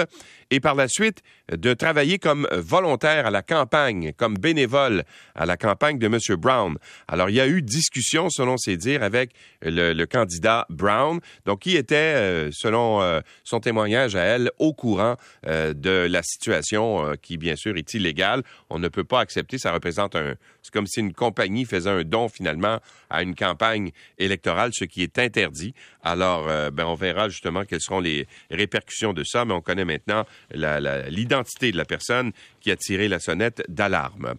et 0.53 0.61
par 0.61 0.77
la 0.77 0.87
suite 0.87 1.21
euh, 1.51 1.57
de 1.57 1.75
travailler 1.75 2.21
comme 2.21 2.47
volontaire 2.53 3.27
à 3.27 3.31
la 3.33 3.43
campagne, 3.43 4.13
comme 4.17 4.35
bénévole 4.35 5.03
à 5.35 5.47
la 5.47 5.57
campagne 5.57 5.99
de 5.99 6.07
M. 6.07 6.19
Brown. 6.39 6.77
Alors, 7.09 7.29
il 7.29 7.35
y 7.35 7.41
a 7.41 7.49
eu 7.49 7.61
discussion, 7.61 8.31
selon 8.31 8.57
ses 8.57 8.77
dires, 8.77 9.03
avec 9.03 9.33
le, 9.63 10.05
candidat 10.05 10.65
Brown, 10.69 11.19
donc 11.45 11.61
qui 11.61 11.77
était, 11.77 11.97
euh, 11.97 12.51
selon 12.53 13.01
son 13.43 13.59
témoignage 13.59 14.15
à 14.15 14.23
elle, 14.23 14.51
au 14.59 14.75
courant 14.75 15.17
de 15.45 16.07
la 16.09 16.23
situation 16.23 17.15
qui, 17.21 17.37
bien 17.37 17.57
sûr, 17.57 17.77
est 17.77 17.95
illégale. 17.95 18.43
On 18.71 18.79
ne 18.79 18.89
peut 18.89 19.05
pas 19.05 19.21
accepter, 19.21 19.59
ça 19.59 19.73
représente 19.73 20.15
un... 20.15 20.35
C'est 20.63 20.73
comme 20.73 20.87
si 20.87 21.01
une 21.01 21.13
compagnie 21.13 21.65
faisait 21.65 21.91
un 21.91 22.05
don, 22.05 22.29
finalement, 22.29 22.79
à 23.11 23.23
une 23.23 23.35
campagne 23.35 23.91
électorale, 24.19 24.71
ce 24.73 24.85
qui 24.85 25.03
est 25.03 25.19
interdit. 25.19 25.75
Euh, 26.21 26.71
ben, 26.71 26.85
on 26.85 26.95
verra 26.95 27.29
justement 27.29 27.65
quelles 27.65 27.81
seront 27.81 28.01
les 28.01 28.27
répercussions 28.51 29.13
de 29.13 29.25
ça, 29.25 29.45
mais 29.45 29.55
on 29.55 29.61
connaît 29.61 29.85
maintenant 29.85 30.25
l'identité 30.53 31.73
de 31.73 31.77
la 31.77 31.85
personne 31.85 32.33
qui 32.61 32.71
a 32.71 32.77
tiré 32.77 33.09
la 33.09 33.19
sonnette 33.19 33.63
d'alarme. 33.69 34.35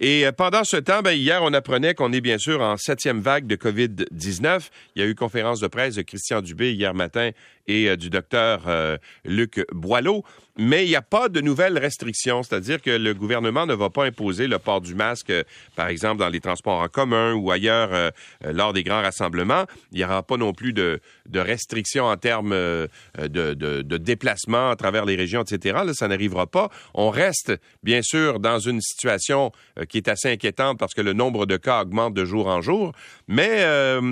Et 0.00 0.26
euh, 0.26 0.32
pendant 0.32 0.62
ce 0.62 0.76
temps, 0.76 1.02
ben, 1.02 1.12
hier, 1.12 1.42
on 1.42 1.52
apprenait 1.52 1.94
qu'on 1.94 2.12
est 2.12 2.20
bien 2.20 2.38
sûr 2.38 2.60
en 2.60 2.76
septième 2.76 3.20
vague 3.20 3.46
de 3.46 3.56
COVID-19. 3.56 4.68
Il 4.94 5.02
y 5.02 5.04
a 5.04 5.08
eu 5.08 5.14
conférence 5.14 5.60
de 5.60 5.66
presse 5.66 5.96
de 5.96 6.02
Christian 6.02 6.40
Dubé 6.40 6.72
hier 6.72 6.94
matin 6.94 7.30
et 7.68 7.88
euh, 7.88 7.96
du 7.96 8.10
docteur 8.10 8.62
euh, 8.66 8.96
Luc 9.24 9.64
Boileau. 9.72 10.24
Mais 10.56 10.84
il 10.84 10.88
n'y 10.88 10.96
a 10.96 11.02
pas 11.02 11.28
de 11.28 11.40
nouvelles 11.40 11.78
restrictions, 11.78 12.42
c'est-à-dire 12.42 12.82
que 12.82 12.90
le 12.90 13.14
gouvernement 13.14 13.64
ne 13.64 13.74
va 13.74 13.90
pas 13.90 14.06
imposer 14.06 14.48
le 14.48 14.58
port 14.58 14.80
du 14.80 14.96
masque, 14.96 15.30
euh, 15.30 15.44
par 15.76 15.86
exemple, 15.86 16.18
dans 16.18 16.28
les 16.28 16.40
transports 16.40 16.80
en 16.80 16.88
commun 16.88 17.34
ou 17.34 17.52
ailleurs 17.52 18.10
lors 18.44 18.72
des 18.72 18.82
grands 18.82 19.02
rassemblements. 19.02 19.66
Il 19.92 19.98
n'y 19.98 20.04
aura 20.04 20.24
pas 20.24 20.36
non 20.36 20.52
plus 20.52 20.72
de, 20.72 21.00
restrictions 21.32 22.06
en 22.06 22.16
termes 22.16 22.50
de, 22.50 23.96
déplacement 23.98 24.70
à 24.70 24.76
travers 24.76 25.04
les 25.04 25.14
régions, 25.14 25.42
etc. 25.42 25.78
Ça 25.92 26.08
n'arrivera 26.08 26.46
pas. 26.46 26.70
On 26.94 27.10
reste, 27.10 27.52
bien 27.84 28.00
sûr, 28.02 28.40
dans 28.40 28.58
une 28.58 28.80
situation 28.80 29.52
qui 29.88 29.98
est 29.98 30.08
assez 30.08 30.30
inquiétante 30.30 30.78
parce 30.78 30.94
que 30.94 31.02
le 31.02 31.12
nombre 31.12 31.46
de 31.46 31.56
cas 31.56 31.82
augmente 31.82 32.14
de 32.14 32.24
jour 32.24 32.48
en 32.48 32.62
jour, 32.62 32.92
mais 33.28 33.64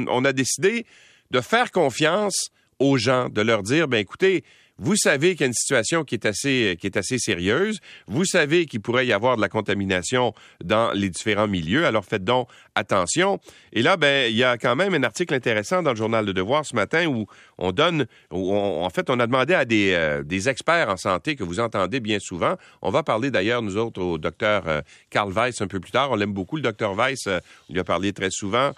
on 0.08 0.25
a 0.25 0.32
décidé 0.32 0.86
de 1.30 1.40
faire 1.40 1.72
confiance 1.72 2.50
aux 2.78 2.99
gens, 2.99 3.28
de 3.28 3.40
leur 3.40 3.62
dire, 3.62 3.88
ben 3.88 3.99
écoutez, 3.99 4.45
vous 4.78 4.95
savez 4.97 5.30
qu'il 5.30 5.40
y 5.40 5.45
a 5.45 5.47
une 5.47 5.54
situation 5.54 6.04
qui 6.04 6.14
est 6.14 6.26
assez, 6.26 6.76
qui 6.78 6.87
est 6.87 6.99
assez 6.99 7.18
sérieuse. 7.18 7.80
Vous 8.06 8.26
savez 8.26 8.66
qu'il 8.66 8.80
pourrait 8.80 9.06
y 9.06 9.12
avoir 9.12 9.37
de 9.37 9.40
la 9.40 9.49
contamination 9.49 10.35
dans 10.62 10.92
les 10.92 11.09
différents 11.09 11.49
milieux. 11.49 11.87
Alors 11.87 12.04
faites 12.04 12.25
donc 12.25 12.49
attention. 12.75 13.40
Et 13.73 13.80
là, 13.80 13.97
ben, 13.97 14.30
il 14.30 14.37
y 14.37 14.45
a 14.45 14.59
quand 14.59 14.76
même 14.76 14.92
un 14.92 15.02
article 15.02 15.33
intéressant 15.33 15.83
dans 15.83 15.90
le 15.90 15.97
journal 15.97 16.26
de 16.26 16.33
Devoir 16.33 16.66
ce 16.66 16.75
matin 16.75 17.06
où 17.06 17.26
on 17.56 17.73
donne, 17.73 18.06
où 18.30 18.54
en 18.54 18.90
fait, 18.90 19.09
on 19.09 19.18
a 19.18 19.26
demandé 19.26 19.54
à 19.54 19.64
des, 19.64 19.92
euh, 19.95 20.23
des, 20.23 20.50
experts 20.50 20.90
en 20.90 20.99
santé 20.99 21.37
que 21.37 21.45
vous 21.45 21.59
entendez 21.59 22.00
bien 22.00 22.18
souvent. 22.18 22.56
On 22.83 22.90
va 22.90 23.02
parler 23.02 23.30
d'ailleurs, 23.30 23.62
nous 23.62 23.78
autres, 23.78 24.02
au 24.02 24.18
docteur 24.18 24.68
euh, 24.68 24.83
Carl 25.09 25.33
Weiss 25.33 25.62
un 25.62 25.68
peu 25.68 25.80
plus 25.80 25.92
tard. 25.92 26.11
On 26.11 26.16
l'aime 26.16 26.35
beaucoup, 26.35 26.56
le 26.56 26.62
docteur 26.62 26.95
Weiss. 26.95 27.26
Euh, 27.26 27.40
on 27.71 27.73
lui 27.73 27.80
a 27.80 27.85
parlé 27.85 28.12
très 28.12 28.30
souvent 28.30 28.73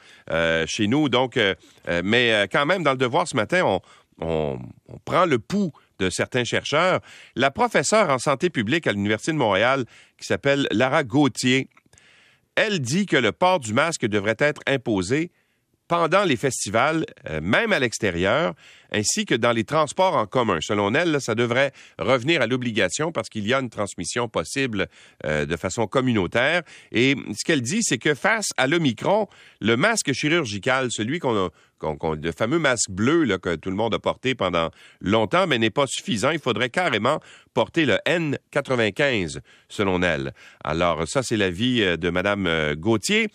chez 0.67 0.87
nous. 0.87 1.09
Donc, 1.09 1.39
mais 2.05 2.47
quand 2.53 2.67
même, 2.67 2.83
dans 2.83 2.93
le 2.93 2.99
Devoir 2.99 3.27
ce 3.27 3.37
matin, 3.37 3.63
on, 3.65 3.81
on, 4.21 4.59
on 4.89 4.99
prend 5.05 5.25
le 5.25 5.39
pouls 5.39 5.73
de 5.99 6.11
certains 6.11 6.45
chercheurs. 6.45 7.01
La 7.35 7.51
professeure 7.51 8.11
en 8.11 8.19
santé 8.19 8.51
publique 8.51 8.87
à 8.87 8.93
l'Université 8.93 9.33
de 9.33 9.39
Montréal, 9.39 9.85
qui 10.19 10.27
s'appelle 10.27 10.67
Lara 10.71 11.05
Gauthier, 11.05 11.69
elle 12.55 12.81
dit 12.81 13.07
que 13.07 13.17
le 13.17 13.33
port 13.33 13.61
du 13.61 13.73
masque 13.73 14.07
devrait 14.07 14.37
être 14.39 14.63
imposé 14.67 15.31
pendant 15.87 16.25
les 16.25 16.37
festivals, 16.37 17.07
euh, 17.29 17.41
même 17.41 17.73
à 17.73 17.79
l'extérieur, 17.79 18.55
ainsi 18.93 19.25
que 19.25 19.35
dans 19.35 19.53
les 19.53 19.65
transports 19.65 20.17
en 20.17 20.27
commun. 20.27 20.59
Selon 20.61 20.95
elle, 20.95 21.21
ça 21.21 21.35
devrait 21.35 21.73
revenir 21.99 22.43
à 22.43 22.47
l'obligation 22.47 23.13
parce 23.13 23.29
qu'il 23.29 23.47
y 23.47 23.55
a 23.55 23.61
une 23.61 23.71
transmission 23.71 24.29
possible 24.29 24.89
euh, 25.25 25.47
de 25.47 25.57
façon 25.57 25.87
communautaire. 25.87 26.63
Et 26.93 27.17
ce 27.37 27.45
qu'elle 27.45 27.63
dit, 27.63 27.83
c'est 27.83 27.99
que 27.99 28.15
face 28.15 28.49
à 28.57 28.67
l'Omicron, 28.67 29.29
le 29.61 29.77
masque 29.77 30.13
chirurgical, 30.13 30.89
celui 30.91 31.19
qu'on 31.19 31.47
a 31.47 31.49
le 32.21 32.33
fameux 32.33 32.59
masque 32.59 32.91
bleu 32.91 33.39
que 33.39 33.55
tout 33.55 33.71
le 33.71 33.77
monde 33.77 33.95
a 33.95 34.01
porté 34.01 34.35
pendant 34.35 34.71
longtemps, 35.01 35.47
mais 35.47 35.59
n'est 35.59 35.71
pas 35.71 35.87
suffisant. 35.87 36.31
Il 36.31 36.41
faudrait 36.41 36.71
carrément 36.71 37.21
porter 37.55 37.87
le 37.87 37.99
N95, 38.07 39.39
selon 39.69 40.03
elle. 40.03 40.33
Alors, 40.65 41.07
ça, 41.07 41.23
c'est 41.23 41.37
l'avis 41.37 41.83
euh, 41.83 41.97
de 41.97 42.11
Mme 42.11 42.47
euh, 42.47 42.75
Gauthier. 42.75 43.29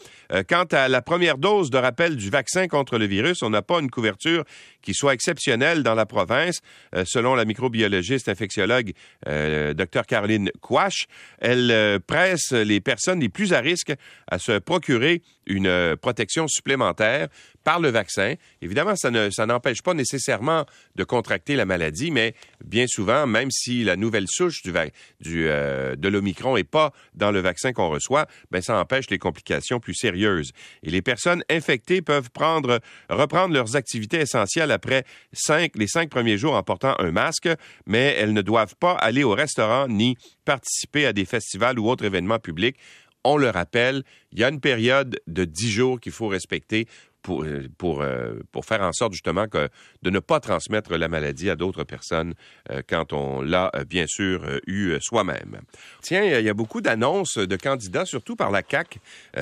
Quant 0.50 0.66
à 0.72 0.88
la 0.88 1.02
première 1.04 1.38
dose 1.38 1.70
de 1.70 1.78
rappel 1.78 2.16
du 2.16 2.32
vaccin 2.32 2.68
contre 2.68 2.98
le 2.98 3.06
virus, 3.06 3.44
on 3.44 3.52
n'a 3.52 3.62
pas 3.62 3.80
une 3.80 3.92
couverture 3.92 4.44
qui 4.82 4.94
soit 4.96 5.14
exceptionnelle 5.14 5.43
dans 5.84 5.96
la 5.96 6.06
province. 6.06 6.62
selon 7.06 7.36
la 7.36 7.46
microbiologiste 7.46 8.30
infectiologue 8.30 8.94
Dr 9.26 10.06
Caroline 10.08 10.52
Quash, 10.62 11.06
elle 11.40 12.00
presse 12.08 12.52
les 12.52 12.80
personnes 12.82 13.20
les 13.20 13.30
plus 13.30 13.54
à 13.54 13.60
risque 13.60 13.94
à 14.28 14.40
se 14.40 14.60
procurer 14.60 15.22
une 15.46 15.96
protection 16.02 16.48
supplémentaire 16.48 17.28
par 17.64 17.80
le 17.80 17.90
vaccin. 17.90 18.36
Évidemment, 18.62 18.96
ça, 18.96 19.12
ne, 19.12 19.30
ça 19.30 19.46
n'empêche 19.46 19.82
pas 19.82 19.94
nécessairement 19.94 20.66
de 20.96 21.04
contracter 21.04 21.56
la 21.56 21.66
maladie, 21.66 22.12
mais 22.12 22.34
bien 22.64 22.86
souvent, 22.88 23.26
même 23.28 23.52
si 23.52 23.84
la 23.84 23.96
nouvelle 23.96 24.28
souche 24.28 24.62
du, 24.64 24.74
du 25.20 25.48
euh, 25.48 25.96
de 25.96 26.08
l'Omicron 26.08 26.56
n'est 26.56 26.64
pas 26.64 26.92
dans 27.16 27.32
le 27.32 27.40
vaccin 27.40 27.74
qu'on 27.74 27.90
reçoit, 27.90 28.28
ben, 28.52 28.62
ça 28.62 28.80
empêche 28.80 29.10
les 29.10 29.20
complications 29.20 29.80
plus 29.80 29.96
sérieuses. 29.96 30.52
Et 30.84 30.90
les 30.90 31.02
personnes 31.02 31.44
infectées 31.50 32.02
peuvent 32.02 32.30
prendre, 32.32 32.80
reprendre 33.10 33.54
leurs 33.54 33.76
activités 33.76 34.20
essentielles 34.20 34.72
après 34.72 35.06
cinq, 35.32 35.72
les 35.76 35.88
cinq 35.88 36.10
premiers 36.10 36.38
jours 36.38 36.56
en 36.56 36.64
portant 36.64 36.96
un 37.00 37.12
masque, 37.12 37.50
mais 37.86 38.16
elles 38.18 38.34
ne 38.34 38.42
doivent 38.42 38.76
pas 38.76 38.94
aller 38.94 39.24
au 39.24 39.32
restaurant 39.32 39.88
ni 39.88 40.18
participer 40.46 41.06
à 41.06 41.14
des 41.14 41.26
festivals 41.26 41.80
ou 41.80 41.90
autres 41.90 42.06
événements 42.06 42.40
publics 42.40 42.78
on 43.24 43.38
le 43.38 43.50
rappelle, 43.50 44.04
il 44.32 44.40
y 44.40 44.44
a 44.44 44.50
une 44.50 44.60
période 44.60 45.20
de 45.28 45.46
dix 45.46 45.72
jours 45.72 46.00
qu'il 46.00 46.12
faut 46.12 46.28
respecter 46.28 46.88
pour, 47.24 47.44
euh, 47.44 47.68
pour, 47.78 48.02
euh, 48.02 48.36
pour 48.52 48.66
faire 48.66 48.82
en 48.82 48.92
sorte 48.92 49.14
justement 49.14 49.48
que, 49.48 49.70
de 50.04 50.10
ne 50.10 50.20
pas 50.20 50.40
transmettre 50.40 50.96
la 50.96 51.08
maladie 51.08 51.50
à 51.50 51.56
d'autres 51.56 51.84
personnes 51.84 52.36
euh, 52.70 52.82
quand 52.88 53.14
on 53.14 53.42
l'a 53.42 53.72
bien 53.90 54.06
sûr 54.08 54.44
eu 54.68 54.98
soi-même. 55.02 55.62
Tiens, 56.02 56.24
il 56.24 56.46
y 56.46 56.50
a 56.50 56.54
beaucoup 56.54 56.82
d'annonces 56.82 57.38
de 57.38 57.56
candidats, 57.56 58.06
surtout 58.06 58.36
par 58.36 58.52
la 58.52 58.62
CAC, 58.62 59.00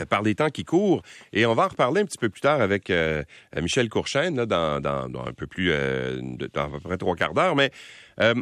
par 0.09 0.21
les 0.21 0.35
temps 0.35 0.49
qui 0.49 0.63
courent, 0.63 1.01
et 1.33 1.45
on 1.45 1.55
va 1.55 1.65
en 1.65 1.67
reparler 1.69 2.01
un 2.01 2.05
petit 2.05 2.19
peu 2.19 2.29
plus 2.29 2.41
tard 2.41 2.61
avec 2.61 2.91
Michel 3.59 3.89
Courchaine 3.89 4.35
là, 4.35 4.45
dans, 4.45 4.79
dans, 4.79 5.09
dans, 5.09 5.25
un 5.25 5.33
peu 5.33 5.47
plus, 5.47 5.69
dans 6.53 6.65
à 6.65 6.69
peu 6.69 6.79
près 6.79 6.97
trois 6.97 7.15
quarts 7.15 7.33
d'heure, 7.33 7.55
mais 7.55 7.71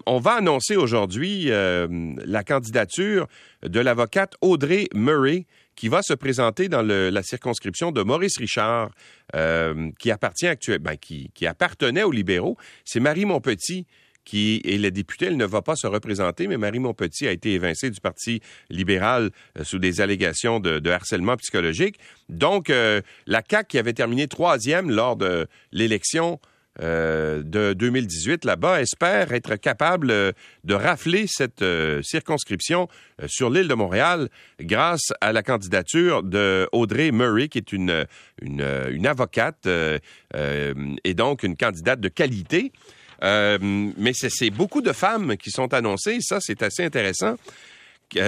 on 0.05 0.19
va 0.19 0.33
annoncer 0.33 0.75
aujourd'hui 0.75 1.45
la 1.49 2.43
candidature 2.43 3.27
de 3.63 3.79
l'avocate 3.79 4.35
Audrey 4.41 4.87
Murray 4.93 5.45
qui 5.79 5.87
va 5.87 6.01
se 6.01 6.13
présenter 6.13 6.67
dans 6.67 6.81
la 6.81 7.23
circonscription 7.23 7.93
de 7.93 8.03
Maurice 8.03 8.37
Richard, 8.37 8.91
euh, 9.33 9.89
qui 9.97 10.11
appartient 10.11 10.45
actuellement, 10.45 10.91
ben, 10.91 10.97
qui, 10.97 11.47
appartenait 11.47 12.03
aux 12.03 12.11
libéraux. 12.11 12.57
C'est 12.83 12.99
Marie 12.99 13.23
Montpetit 13.23 13.87
qui 14.25 14.61
est 14.65 14.77
la 14.77 14.91
députée. 14.91 15.27
Elle 15.27 15.37
ne 15.37 15.45
va 15.45 15.61
pas 15.61 15.77
se 15.77 15.87
représenter, 15.87 16.47
mais 16.47 16.57
Marie 16.57 16.79
Montpetit 16.79 17.27
a 17.27 17.31
été 17.31 17.53
évincée 17.53 17.89
du 17.89 18.01
Parti 18.01 18.41
libéral 18.69 19.31
euh, 19.57 19.63
sous 19.63 19.79
des 19.79 20.01
allégations 20.01 20.59
de, 20.59 20.89
harcèlement 20.89 21.37
psychologique. 21.37 21.97
Donc, 22.27 22.69
euh, 22.69 23.01
la 23.25 23.41
CAQ, 23.49 23.67
qui 23.69 23.77
avait 23.79 23.93
terminé 23.93 24.27
troisième 24.27 24.91
lors 24.91 25.15
de 25.15 25.47
l'élection 25.71 26.41
euh, 26.81 27.43
de 27.43 27.73
2018 27.73 28.45
là-bas 28.45 28.81
espère 28.81 29.33
être 29.33 29.55
capable 29.57 30.11
euh, 30.11 30.31
de 30.63 30.73
rafler 30.73 31.25
cette 31.27 31.61
euh, 31.61 32.01
circonscription 32.03 32.87
sur 33.27 33.49
l'île 33.49 33.67
de 33.67 33.73
Montréal 33.73 34.29
grâce 34.61 35.11
à 35.19 35.33
la 35.33 35.43
candidature 35.43 36.23
de 36.23 36.69
Audrey 36.71 37.11
Murray, 37.11 37.49
qui 37.49 37.57
est 37.57 37.73
une, 37.73 38.05
une, 38.41 39.07
avocate 39.07 39.67
et 39.67 41.13
donc 41.13 41.43
une 41.43 41.57
candidate 41.57 41.99
de 41.99 42.07
qualité. 42.07 42.71
mais 43.21 44.13
c'est 44.13 44.49
beaucoup 44.49 44.81
de 44.81 44.93
femmes 44.93 45.35
qui 45.35 45.51
sont 45.51 45.73
annoncées. 45.73 46.19
Ça, 46.21 46.39
c'est 46.39 46.63
assez 46.63 46.83
intéressant 46.85 47.35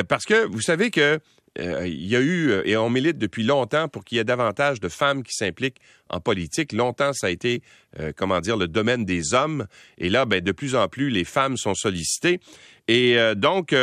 parce 0.10 0.25
que 0.25 0.45
vous 0.45 0.62
savez 0.62 0.91
que 0.91 1.19
euh, 1.60 1.86
il 1.86 2.08
y 2.08 2.15
a 2.15 2.22
eu, 2.22 2.50
euh, 2.50 2.62
et 2.65 2.77
on 2.77 2.89
milite 2.89 3.17
depuis 3.17 3.43
longtemps 3.43 3.89
pour 3.89 4.05
qu'il 4.05 4.17
y 4.17 4.22
ait 4.22 4.25
davantage 4.25 4.79
de 4.79 4.88
femmes 4.88 5.22
qui 5.22 5.34
s'impliquent 5.34 5.79
en 6.10 6.22
politique. 6.22 6.72
Longtemps, 6.72 7.12
ça 7.12 7.27
a 7.27 7.29
été, 7.29 7.62
euh, 8.00 8.13
comment 8.15 8.39
dire, 8.39 8.55
le 8.55 8.70
domaine 8.70 9.03
des 9.03 9.34
hommes. 9.34 9.67
Et 9.98 10.10
là, 10.10 10.25
ben, 10.25 10.41
de 10.41 10.51
plus 10.53 10.75
en 10.75 10.88
plus, 10.88 11.10
les 11.10 11.25
femmes 11.25 11.58
sont 11.58 11.75
sollicitées. 11.75 12.39
Et 12.88 13.15
donc, 13.38 13.74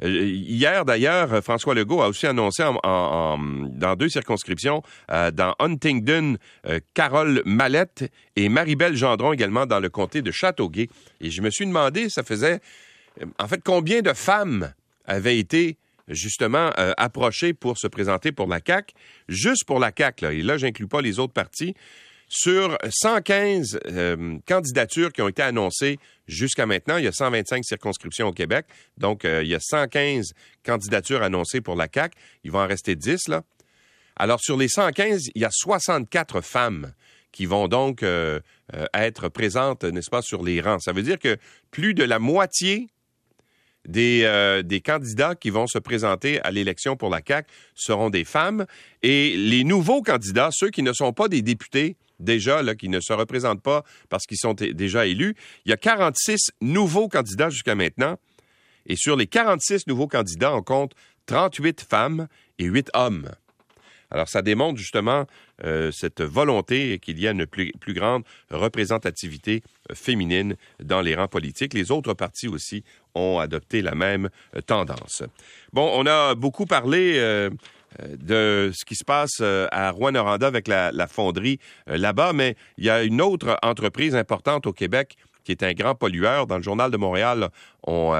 hier 0.00 0.84
d'ailleurs, 0.84 1.42
François 1.42 1.74
Legault 1.74 2.00
a 2.00 2.08
aussi 2.08 2.28
annoncé 2.28 2.62
dans 2.62 3.96
deux 3.96 4.08
circonscriptions, 4.08 4.82
dans 5.08 5.56
Huntingdon, 5.58 6.36
Carole 6.94 7.42
Mallette 7.44 8.12
et 8.36 8.48
Maribel 8.48 8.94
Gendron 8.94 9.32
également 9.32 9.66
dans 9.66 9.80
le 9.80 9.88
comté 9.88 10.22
de 10.22 10.30
Châteauguay. 10.30 10.88
Et 11.20 11.30
je 11.30 11.42
me 11.42 11.50
suis 11.50 11.66
demandé, 11.66 12.08
ça 12.08 12.22
faisait, 12.22 12.60
en 13.40 13.48
fait, 13.48 13.62
combien 13.64 14.00
de 14.00 14.12
femmes 14.12 14.72
avaient 15.06 15.38
été 15.38 15.76
justement 16.08 16.70
euh, 16.78 16.92
approché 16.96 17.54
pour 17.54 17.78
se 17.78 17.86
présenter 17.86 18.32
pour 18.32 18.46
la 18.46 18.60
CAC, 18.60 18.94
juste 19.28 19.64
pour 19.64 19.78
la 19.78 19.92
CAC, 19.92 20.20
là, 20.20 20.32
et 20.32 20.42
là, 20.42 20.56
j'inclus 20.56 20.86
pas 20.86 21.00
les 21.00 21.18
autres 21.18 21.32
partis, 21.32 21.74
sur 22.28 22.78
115 22.88 23.80
euh, 23.86 24.38
candidatures 24.46 25.12
qui 25.12 25.20
ont 25.20 25.28
été 25.28 25.42
annoncées 25.42 25.98
jusqu'à 26.26 26.64
maintenant. 26.64 26.96
Il 26.96 27.04
y 27.04 27.08
a 27.08 27.12
125 27.12 27.62
circonscriptions 27.64 28.28
au 28.28 28.32
Québec, 28.32 28.66
donc 28.96 29.24
euh, 29.24 29.42
il 29.42 29.50
y 29.50 29.54
a 29.54 29.60
115 29.60 30.32
candidatures 30.64 31.22
annoncées 31.22 31.60
pour 31.60 31.76
la 31.76 31.88
CAC. 31.88 32.14
Il 32.44 32.50
va 32.50 32.60
en 32.60 32.66
rester 32.66 32.96
10, 32.96 33.28
là. 33.28 33.42
Alors, 34.16 34.40
sur 34.40 34.56
les 34.56 34.68
115, 34.68 35.28
il 35.34 35.42
y 35.42 35.44
a 35.44 35.50
64 35.50 36.42
femmes 36.42 36.92
qui 37.32 37.46
vont 37.46 37.66
donc 37.66 38.04
être 38.92 39.30
présentes, 39.30 39.84
n'est-ce 39.84 40.10
pas, 40.10 40.20
sur 40.20 40.42
les 40.42 40.60
rangs. 40.60 40.78
Ça 40.80 40.92
veut 40.92 41.02
dire 41.02 41.18
que 41.18 41.38
plus 41.70 41.94
de 41.94 42.04
la 42.04 42.18
moitié 42.18 42.90
des, 43.86 44.22
euh, 44.24 44.62
des 44.62 44.80
candidats 44.80 45.34
qui 45.34 45.50
vont 45.50 45.66
se 45.66 45.78
présenter 45.78 46.40
à 46.42 46.50
l'élection 46.50 46.96
pour 46.96 47.10
la 47.10 47.20
CAC 47.20 47.46
seront 47.74 48.10
des 48.10 48.24
femmes 48.24 48.66
et 49.02 49.36
les 49.36 49.64
nouveaux 49.64 50.02
candidats, 50.02 50.50
ceux 50.52 50.70
qui 50.70 50.82
ne 50.82 50.92
sont 50.92 51.12
pas 51.12 51.28
des 51.28 51.42
députés 51.42 51.96
déjà, 52.20 52.62
là, 52.62 52.74
qui 52.74 52.88
ne 52.88 53.00
se 53.00 53.12
représentent 53.12 53.62
pas 53.62 53.84
parce 54.08 54.26
qu'ils 54.26 54.38
sont 54.38 54.54
déjà 54.54 55.06
élus, 55.06 55.34
il 55.64 55.70
y 55.70 55.72
a 55.72 55.76
46 55.76 56.52
nouveaux 56.60 57.08
candidats 57.08 57.50
jusqu'à 57.50 57.74
maintenant. 57.74 58.16
Et 58.86 58.96
sur 58.96 59.16
les 59.16 59.26
46 59.26 59.86
nouveaux 59.86 60.08
candidats, 60.08 60.54
on 60.54 60.62
compte 60.62 60.92
38 61.26 61.86
femmes 61.88 62.28
et 62.58 62.64
8 62.64 62.90
hommes. 62.94 63.30
Alors, 64.12 64.28
ça 64.28 64.42
démontre 64.42 64.78
justement 64.78 65.26
euh, 65.64 65.90
cette 65.90 66.20
volonté 66.20 66.98
qu'il 66.98 67.18
y 67.18 67.26
a 67.26 67.30
une 67.30 67.46
plus, 67.46 67.72
grande 67.88 68.24
représentativité 68.50 69.62
euh, 69.90 69.94
féminine 69.94 70.56
dans 70.80 71.00
les 71.00 71.14
rangs 71.14 71.28
politiques. 71.28 71.72
Les 71.72 71.90
autres 71.90 72.12
partis 72.12 72.46
aussi 72.46 72.84
ont 73.14 73.38
adopté 73.38 73.80
la 73.80 73.94
même 73.94 74.28
euh, 74.54 74.60
tendance. 74.60 75.22
Bon, 75.72 75.90
on 75.94 76.06
a 76.06 76.34
beaucoup 76.34 76.66
parlé 76.66 77.14
de 78.00 78.70
ce 78.74 78.84
qui 78.84 78.94
se 78.94 79.04
passe 79.04 79.40
à 79.40 79.90
Rouen-Noranda 79.90 80.46
avec 80.46 80.68
la, 80.68 81.06
fonderie 81.06 81.58
là-bas, 81.86 82.32
mais 82.34 82.56
il 82.76 82.84
y 82.84 82.90
a 82.90 83.02
une 83.02 83.22
autre 83.22 83.58
entreprise 83.62 84.14
importante 84.14 84.66
au 84.66 84.72
Québec 84.72 85.16
qui 85.44 85.52
est 85.52 85.62
un 85.62 85.72
grand 85.72 85.94
pollueur. 85.94 86.46
Dans 86.46 86.58
le 86.58 86.62
journal 86.62 86.90
de 86.90 86.96
Montréal, 86.98 87.48
on, 87.86 88.14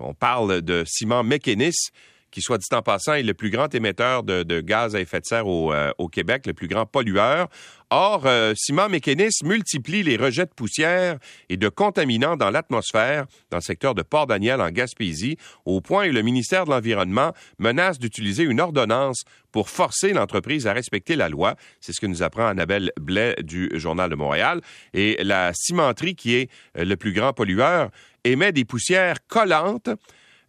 on 0.00 0.14
parle 0.14 0.62
de 0.62 0.84
ciment 0.86 1.22
Mécanis 1.22 1.90
qui, 2.34 2.42
soit 2.42 2.58
dit 2.58 2.66
en 2.72 2.82
passant, 2.82 3.14
est 3.14 3.22
le 3.22 3.34
plus 3.34 3.50
grand 3.50 3.72
émetteur 3.74 4.24
de, 4.24 4.60
gaz 4.60 4.96
à 4.96 5.00
effet 5.00 5.20
de 5.20 5.26
serre 5.26 5.46
au, 5.46 5.72
au 5.98 6.08
Québec, 6.08 6.46
le 6.46 6.52
plus 6.52 6.68
grand 6.68 6.84
pollueur. 6.84 7.48
Or, 7.96 8.22
euh, 8.26 8.54
Ciment 8.56 8.88
Mécanisme 8.88 9.46
multiplie 9.46 10.02
les 10.02 10.16
rejets 10.16 10.46
de 10.46 10.50
poussière 10.50 11.18
et 11.48 11.56
de 11.56 11.68
contaminants 11.68 12.36
dans 12.36 12.50
l'atmosphère 12.50 13.26
dans 13.50 13.58
le 13.58 13.62
secteur 13.62 13.94
de 13.94 14.02
Port-Daniel 14.02 14.60
en 14.60 14.70
Gaspésie, 14.70 15.36
au 15.64 15.80
point 15.80 16.08
où 16.08 16.12
le 16.12 16.22
ministère 16.22 16.64
de 16.64 16.70
l'Environnement 16.70 17.32
menace 17.60 18.00
d'utiliser 18.00 18.42
une 18.42 18.60
ordonnance 18.60 19.22
pour 19.52 19.68
forcer 19.68 20.12
l'entreprise 20.12 20.66
à 20.66 20.72
respecter 20.72 21.14
la 21.14 21.28
loi. 21.28 21.54
C'est 21.80 21.92
ce 21.92 22.00
que 22.00 22.06
nous 22.06 22.24
apprend 22.24 22.46
Annabelle 22.46 22.90
Blais 23.00 23.36
du 23.42 23.70
Journal 23.74 24.10
de 24.10 24.16
Montréal. 24.16 24.60
Et 24.92 25.22
la 25.22 25.52
cimenterie, 25.54 26.16
qui 26.16 26.34
est 26.34 26.50
euh, 26.76 26.84
le 26.84 26.96
plus 26.96 27.12
grand 27.12 27.32
pollueur, 27.32 27.90
émet 28.24 28.50
des 28.50 28.64
poussières 28.64 29.24
collantes 29.28 29.88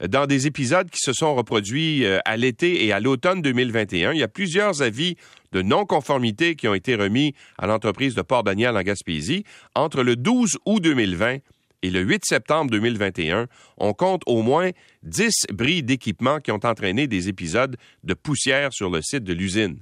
dans 0.08 0.25
des 0.25 0.48
épisodes 0.48 0.90
qui 0.90 1.00
se 1.00 1.14
sont 1.14 1.36
reproduits 1.36 2.06
euh, 2.06 2.20
à 2.25 2.38
l'été 2.38 2.86
et 2.86 2.92
à 2.92 3.00
l'automne 3.00 3.42
2021. 3.42 4.14
Il 4.14 4.20
y 4.20 4.24
a 4.24 4.28
plusieurs 4.28 4.82
avis 4.82 5.16
de 5.52 5.62
non-conformité 5.62 6.56
qui 6.56 6.68
ont 6.68 6.74
été 6.74 6.96
remis 6.96 7.34
à 7.58 7.68
l'entreprise 7.68 8.16
de 8.16 8.22
Port-Daniel 8.22 8.75
en 8.75 8.82
Gaspésie. 8.82 9.46
Entre 9.74 10.04
le 10.04 10.16
12 10.16 10.58
août 10.66 10.82
2020 10.82 11.38
et 11.82 11.90
le 11.92 12.02
8 12.02 12.25
septembre 12.25 12.72
2021, 12.72 13.48
on 13.78 13.94
compte 13.94 14.24
au 14.25 14.42
moins 14.42 14.72
10 15.04 15.48
bris 15.54 15.84
d'équipement 15.84 16.40
qui 16.40 16.52
ont 16.52 16.60
entraîné 16.64 17.08
des 17.08 17.30
épisodes 17.30 17.78
de 18.04 18.14
poussière 18.14 18.74
sur 18.74 18.90
le 18.90 19.02
site 19.02 19.24
de 19.24 19.34
l'usine. 19.34 19.80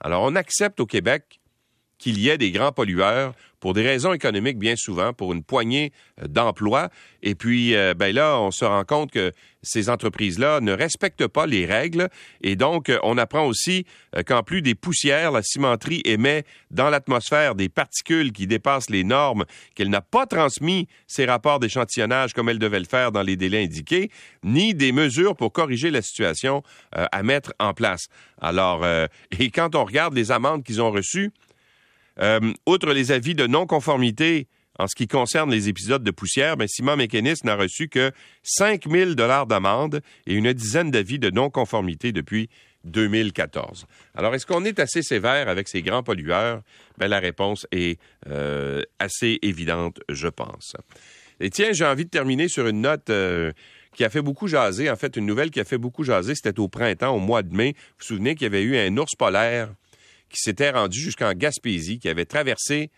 Alors, 0.00 0.22
on 0.24 0.34
accepte 0.34 0.80
au 0.80 0.86
Québec 0.86 1.40
qu'il 1.98 2.18
y 2.18 2.28
ait 2.28 2.38
des 2.38 2.50
grands 2.50 2.72
pollueurs 2.72 3.34
pour 3.64 3.72
des 3.72 3.80
raisons 3.80 4.12
économiques 4.12 4.58
bien 4.58 4.76
souvent, 4.76 5.14
pour 5.14 5.32
une 5.32 5.42
poignée 5.42 5.90
euh, 6.20 6.28
d'emplois. 6.28 6.90
Et 7.22 7.34
puis, 7.34 7.74
euh, 7.74 7.94
ben 7.94 8.14
là, 8.14 8.38
on 8.38 8.50
se 8.50 8.62
rend 8.62 8.84
compte 8.84 9.10
que 9.10 9.32
ces 9.62 9.88
entreprises-là 9.88 10.60
ne 10.60 10.72
respectent 10.72 11.28
pas 11.28 11.46
les 11.46 11.64
règles. 11.64 12.10
Et 12.42 12.56
donc, 12.56 12.90
euh, 12.90 12.98
on 13.02 13.16
apprend 13.16 13.46
aussi 13.46 13.86
qu'en 14.26 14.42
plus 14.42 14.60
des 14.60 14.74
poussières, 14.74 15.32
la 15.32 15.42
cimenterie 15.42 16.02
émet 16.04 16.44
dans 16.70 16.90
l'atmosphère 16.90 17.54
des 17.54 17.70
particules 17.70 18.32
qui 18.32 18.46
dépassent 18.46 18.90
les 18.90 19.02
normes, 19.02 19.46
qu'elle 19.74 19.88
n'a 19.88 20.02
pas 20.02 20.26
transmis 20.26 20.86
ses 21.06 21.24
rapports 21.24 21.58
d'échantillonnage 21.58 22.34
comme 22.34 22.50
elle 22.50 22.58
devait 22.58 22.80
le 22.80 22.84
faire 22.84 23.12
dans 23.12 23.22
les 23.22 23.36
délais 23.36 23.64
indiqués, 23.64 24.10
ni 24.42 24.74
des 24.74 24.92
mesures 24.92 25.36
pour 25.36 25.54
corriger 25.54 25.90
la 25.90 26.02
situation 26.02 26.62
à 26.92 27.22
mettre 27.22 27.54
en 27.58 27.72
place. 27.72 28.08
Alors, 28.42 28.86
et 29.38 29.50
quand 29.50 29.74
on 29.74 29.84
regarde 29.84 30.12
les 30.14 30.30
amendes 30.30 30.62
qu'ils 30.62 30.82
ont 30.82 30.90
reçues, 30.90 31.32
euh, 32.20 32.52
outre 32.66 32.92
les 32.92 33.12
avis 33.12 33.34
de 33.34 33.46
non-conformité 33.46 34.48
en 34.78 34.88
ce 34.88 34.94
qui 34.96 35.06
concerne 35.06 35.50
les 35.50 35.68
épisodes 35.68 36.02
de 36.02 36.10
poussière, 36.10 36.56
ben, 36.56 36.66
Simon 36.66 36.96
Mécanisme 36.96 37.46
n'a 37.46 37.54
reçu 37.54 37.88
que 37.88 38.10
5 38.42 38.88
000 38.90 39.14
d'amende 39.14 40.00
et 40.26 40.34
une 40.34 40.52
dizaine 40.52 40.90
d'avis 40.90 41.18
de 41.18 41.30
non-conformité 41.30 42.10
depuis 42.10 42.48
2014. 42.84 43.86
Alors, 44.14 44.34
est-ce 44.34 44.46
qu'on 44.46 44.64
est 44.64 44.78
assez 44.80 45.02
sévère 45.02 45.48
avec 45.48 45.68
ces 45.68 45.80
grands 45.82 46.02
pollueurs? 46.02 46.62
Ben, 46.98 47.06
la 47.08 47.20
réponse 47.20 47.66
est 47.70 48.00
euh, 48.28 48.82
assez 48.98 49.38
évidente, 49.42 50.00
je 50.08 50.28
pense. 50.28 50.76
Et 51.40 51.50
tiens, 51.50 51.72
j'ai 51.72 51.84
envie 51.84 52.04
de 52.04 52.10
terminer 52.10 52.48
sur 52.48 52.66
une 52.66 52.80
note 52.80 53.10
euh, 53.10 53.52
qui 53.94 54.04
a 54.04 54.10
fait 54.10 54.22
beaucoup 54.22 54.48
jaser. 54.48 54.90
En 54.90 54.96
fait, 54.96 55.16
une 55.16 55.26
nouvelle 55.26 55.50
qui 55.50 55.60
a 55.60 55.64
fait 55.64 55.78
beaucoup 55.78 56.02
jaser, 56.02 56.34
c'était 56.34 56.58
au 56.58 56.68
printemps, 56.68 57.14
au 57.14 57.20
mois 57.20 57.42
de 57.42 57.54
mai. 57.54 57.74
Vous 57.76 57.94
vous 58.00 58.04
souvenez 58.06 58.34
qu'il 58.34 58.42
y 58.42 58.46
avait 58.46 58.62
eu 58.62 58.76
un 58.76 58.96
ours 58.96 59.14
polaire 59.16 59.70
qui 60.34 60.40
s'était 60.40 60.70
rendu 60.70 61.00
jusqu'en 61.00 61.32
Gaspésie, 61.32 61.98
qui 61.98 62.08
avait 62.08 62.24
traversé 62.24 62.90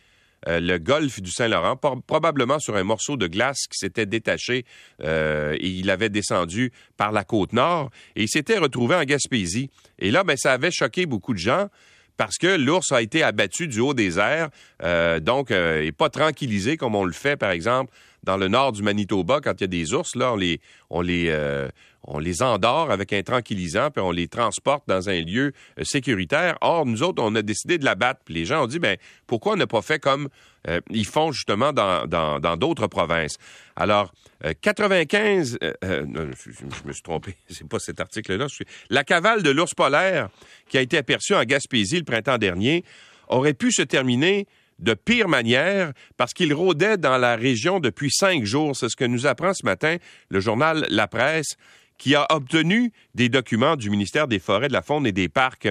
euh, 0.48 0.60
le 0.60 0.78
golfe 0.78 1.20
du 1.20 1.30
Saint-Laurent, 1.30 1.76
probablement 1.76 2.58
sur 2.58 2.76
un 2.76 2.84
morceau 2.84 3.16
de 3.16 3.26
glace 3.26 3.66
qui 3.70 3.78
s'était 3.78 4.06
détaché 4.06 4.64
euh, 5.02 5.56
et 5.58 5.68
il 5.68 5.90
avait 5.90 6.08
descendu 6.08 6.72
par 6.96 7.10
la 7.10 7.24
côte 7.24 7.52
nord 7.52 7.90
et 8.16 8.24
il 8.24 8.28
s'était 8.28 8.58
retrouvé 8.58 8.96
en 8.96 9.04
Gaspésie. 9.04 9.70
Et 9.98 10.10
là, 10.10 10.24
ben, 10.24 10.36
ça 10.36 10.52
avait 10.52 10.70
choqué 10.70 11.06
beaucoup 11.06 11.32
de 11.32 11.38
gens 11.38 11.68
parce 12.16 12.36
que 12.38 12.56
l'ours 12.56 12.92
a 12.92 13.02
été 13.02 13.22
abattu 13.22 13.66
du 13.66 13.80
haut 13.80 13.94
des 13.94 14.18
airs, 14.18 14.48
euh, 14.82 15.20
donc 15.20 15.50
et 15.50 15.92
pas 15.92 16.10
tranquillisé 16.10 16.76
comme 16.76 16.94
on 16.94 17.04
le 17.04 17.12
fait, 17.12 17.36
par 17.36 17.50
exemple, 17.50 17.92
dans 18.26 18.37
le 18.37 18.49
nord 18.49 18.73
du 18.73 18.83
Manitoba, 18.83 19.40
quand 19.40 19.52
il 19.52 19.61
y 19.62 19.64
a 19.64 19.68
des 19.68 19.95
ours, 19.95 20.16
là, 20.16 20.33
on 20.33 20.37
les, 20.37 20.61
on 20.90 21.00
les, 21.00 21.28
euh, 21.28 21.68
on 22.02 22.18
les 22.18 22.42
endort 22.42 22.90
avec 22.90 23.12
un 23.12 23.23
tranquillisant, 23.23 23.90
puis 23.92 24.02
on 24.02 24.11
les 24.11 24.26
transporte 24.26 24.83
dans 24.88 25.09
un 25.09 25.23
lieu 25.23 25.52
euh, 25.78 25.85
sécuritaire. 25.85 26.59
Or, 26.61 26.85
nous 26.85 27.04
autres, 27.04 27.23
on 27.23 27.35
a 27.37 27.42
décidé 27.42 27.78
de 27.78 27.85
l'abattre. 27.85 28.21
Puis 28.25 28.35
les 28.35 28.45
gens 28.45 28.64
ont 28.64 28.66
dit, 28.66 28.80
ben, 28.80 28.97
pourquoi 29.28 29.52
on 29.52 29.56
n'a 29.56 29.68
pas 29.68 29.80
fait 29.80 30.00
comme 30.00 30.28
euh, 30.68 30.80
ils 30.90 31.06
font 31.06 31.30
justement 31.30 31.73
dans, 31.73 32.06
dans, 32.06 32.56
d'autres 32.56 32.88
provinces? 32.88 33.38
Alors, 33.76 34.12
95, 34.61 35.59
non, 35.83 36.28
je, 36.35 36.87
me 36.87 36.92
suis 36.92 37.02
trompé, 37.02 37.37
c'est 37.49 37.68
pas 37.68 37.78
cet 37.78 38.00
article-là. 38.00 38.49
La 38.90 39.04
cavale 39.04 39.45
de 39.45 39.50
l'ours 39.50 39.73
polaire 39.73 40.28
qui 40.69 40.78
a 40.78 40.80
été 40.80 40.99
aperçue 40.99 41.34
en 41.34 41.45
Gaspésie 41.45 41.99
le 41.99 42.04
printemps 42.04 42.39
dernier 42.39 42.84
aurait 43.28 43.54
pu 43.54 43.71
se 43.73 43.82
terminer 43.82 44.47
de 44.78 44.95
pire 44.95 45.28
manière 45.28 45.93
parce 46.17 46.34
qu'il 46.34 46.52
rôdait 46.52 46.97
dans 46.97 47.19
la 47.19 47.36
région 47.36 47.80
depuis 47.80 48.10
cinq 48.10 48.45
jours. 48.45 48.76
C'est 48.76 48.89
ce 48.89 48.97
que 48.97 49.04
nous 49.04 49.26
apprend 49.26 49.54
ce 49.54 49.65
matin 49.65 49.97
le 50.28 50.41
journal 50.41 50.86
La 50.91 51.06
Presse 51.08 51.56
qui 51.99 52.15
a 52.15 52.26
obtenu 52.30 52.93
des 53.15 53.28
documents 53.28 53.76
du 53.76 53.91
ministère 53.91 54.28
des 54.28 54.39
Forêts, 54.39 54.69
de 54.69 54.73
la 54.73 54.82
Faune 54.82 55.06
et 55.06 55.12
des 55.12 55.28
Parcs. 55.28 55.69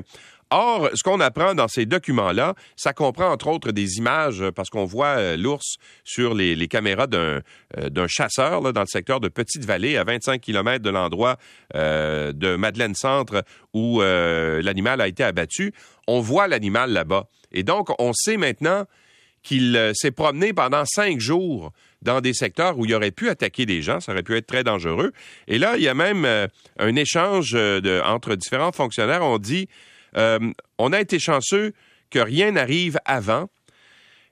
Or, 0.58 0.90
ce 0.94 1.04
qu'on 1.04 1.20
apprend 1.20 1.54
dans 1.54 1.68
ces 1.68 1.86
documents-là, 1.86 2.56
ça 2.78 2.94
comprend 2.94 3.30
entre 3.30 3.48
autres 3.48 3.72
des 3.72 3.98
images, 3.98 4.42
parce 4.56 4.70
qu'on 4.70 4.86
voit 4.86 5.18
euh, 5.18 5.36
l'ours 5.36 5.76
sur 6.06 6.34
les, 6.34 6.68
caméras 6.70 7.08
d'un 7.08 7.42
euh, 7.78 8.08
chasseur 8.08 8.62
dans 8.62 8.82
le 8.82 8.88
secteur 8.88 9.20
de 9.20 9.28
Petite-Vallée, 9.28 9.98
à 9.98 10.06
25 10.06 10.40
km 10.40 10.82
de 10.82 10.90
l'endroit 10.90 11.36
euh, 11.76 12.32
de 12.32 12.56
Madeleine 12.56 12.96
Centre 12.96 13.44
où 13.74 14.00
l'animal 14.02 15.02
a 15.02 15.10
été 15.10 15.24
abattu. 15.24 15.74
On 16.08 16.22
voit 16.22 16.48
l'animal 16.48 16.92
là-bas. 16.92 17.28
Et 17.52 17.64
donc, 17.64 17.90
on 18.00 18.14
sait 18.14 18.38
maintenant 18.38 18.86
qu'il 19.46 19.78
euh, 19.78 19.94
s'est 19.94 20.12
promené 20.12 20.52
pendant 20.52 20.84
cinq 20.86 21.22
jours 21.22 21.72
dans 22.02 22.20
des 22.20 22.34
secteurs 22.34 22.78
où 22.78 22.86
il 22.86 22.94
aurait 22.94 23.12
pu 23.12 23.30
attaquer 23.30 23.66
des 23.66 23.82
gens. 23.82 24.00
Ça 24.00 24.12
aurait 24.12 24.24
pu 24.24 24.36
être 24.36 24.48
très 24.48 24.64
dangereux. 24.64 25.14
Et 25.48 25.58
là, 25.58 25.78
il 25.78 25.84
y 25.84 25.88
a 25.88 25.94
même 25.94 26.26
euh, 26.26 26.48
un 26.80 26.96
échange 26.96 27.54
euh, 27.56 28.02
entre 28.04 28.36
différents 28.36 28.72
fonctionnaires. 28.72 29.24
On 29.24 29.38
dit, 29.38 29.70
on 30.16 30.94
a 30.94 31.00
été 31.00 31.20
chanceux 31.20 31.74
que 32.10 32.20
rien 32.20 32.52
n'arrive 32.52 32.98
avant. 33.06 33.50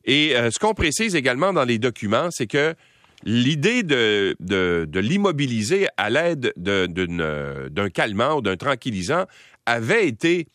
Et 0.05 0.33
ce 0.35 0.59
qu'on 0.59 0.73
précise 0.73 1.15
également 1.15 1.53
dans 1.53 1.65
les 1.65 1.79
documents, 1.79 2.29
c'est 2.31 2.47
que 2.47 2.75
l'idée 3.23 3.83
de, 3.83 4.35
l'immobiliser 4.93 5.87
à 5.97 6.09
l'aide 6.09 6.53
d'un 6.57 7.89
calmant 7.89 8.37
ou 8.37 8.41
d'un 8.41 8.57
tranquillisant 8.57 9.25
avait 9.65 10.07
été 10.07 10.47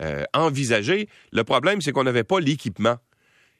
euh, 0.00 0.22
envisagé. 0.32 1.08
Le 1.32 1.42
problème, 1.42 1.80
c'est 1.80 1.90
qu'on 1.90 2.04
n'avait 2.04 2.22
pas 2.22 2.38
l'équipement. 2.38 2.98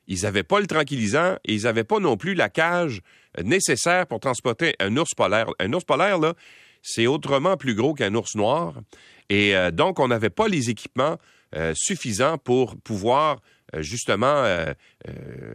Ils 0.07 0.23
n'avaient 0.23 0.45
pas 0.45 0.61
le 0.61 0.69
tranquillisant 0.69 1.37
et 1.45 1.55
ils 1.55 1.63
n'avaient 1.63 1.83
pas 1.83 1.99
non 1.99 2.17
plus 2.17 2.35
la 2.35 2.49
cage 2.49 3.01
nécessaire 3.43 4.07
pour 4.07 4.21
transporter 4.21 4.77
un 4.79 4.97
ours 4.97 5.15
polaire. 5.17 5.49
Un 5.59 5.73
ours 5.73 5.85
polaire, 5.85 6.19
là, 6.19 6.35
c'est 6.83 7.07
autrement 7.07 7.57
plus 7.57 7.75
gros 7.75 7.95
qu'un 7.95 8.15
ours 8.15 8.35
noir. 8.35 8.75
Et 9.31 9.55
euh, 9.55 9.71
donc, 9.71 10.01
on 10.01 10.09
n'avait 10.09 10.31
pas 10.31 10.49
les 10.49 10.71
équipements 10.71 11.19
euh, 11.55 11.73
suffisants 11.75 12.39
pour 12.39 12.77
pouvoir 12.77 13.41
euh, 13.75 13.83
justement 13.83 14.45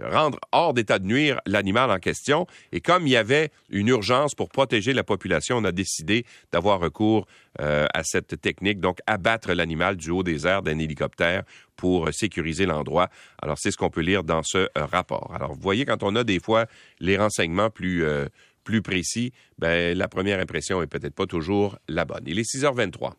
rendre 0.04 0.40
hors 0.52 0.74
d'état 0.74 1.00
de 1.00 1.06
nuire 1.06 1.40
l'animal 1.46 1.90
en 1.90 2.00
question. 2.00 2.46
Et 2.72 2.82
comme 2.82 3.08
il 3.08 3.12
y 3.12 3.18
avait 3.18 3.50
une 3.70 3.88
urgence 3.88 4.36
pour 4.36 4.50
protéger 4.50 4.94
la 4.94 5.04
population, 5.04 5.58
on 5.58 5.64
a 5.64 5.72
décidé 5.72 6.26
d'avoir 6.52 6.80
recours 6.80 7.26
à 7.60 8.04
cette 8.04 8.42
technique, 8.42 8.80
donc 8.80 8.98
abattre 9.06 9.54
l'animal 9.54 9.96
du 9.96 10.10
haut 10.10 10.24
des 10.24 10.48
airs 10.48 10.64
d'un 10.64 10.80
hélicoptère 10.80 11.44
pour 11.76 12.12
sécuriser 12.12 12.66
l'endroit. 12.66 13.10
Alors, 13.42 13.58
c'est 13.60 13.70
ce 13.70 13.78
qu'on 13.78 13.92
peut 13.92 14.02
lire 14.02 14.24
dans 14.24 14.42
ce 14.44 14.68
rapport. 14.76 15.32
Alors, 15.36 15.54
vous 15.54 15.62
voyez, 15.62 15.86
quand 15.86 16.02
on 16.02 16.16
a 16.16 16.24
des 16.24 16.40
fois 16.40 16.66
les 17.00 17.16
renseignements 17.16 17.70
plus, 17.70 18.04
plus 18.64 18.82
précis, 18.82 19.32
ben, 19.58 19.98
la 19.98 20.08
première 20.08 20.40
impression 20.40 20.82
est 20.82 20.88
peut-être 20.88 21.16
pas 21.16 21.26
toujours 21.26 21.78
la 21.88 22.06
bonne. 22.06 22.24
Il 22.26 22.40
est 22.40 22.50
6h23. 22.50 23.14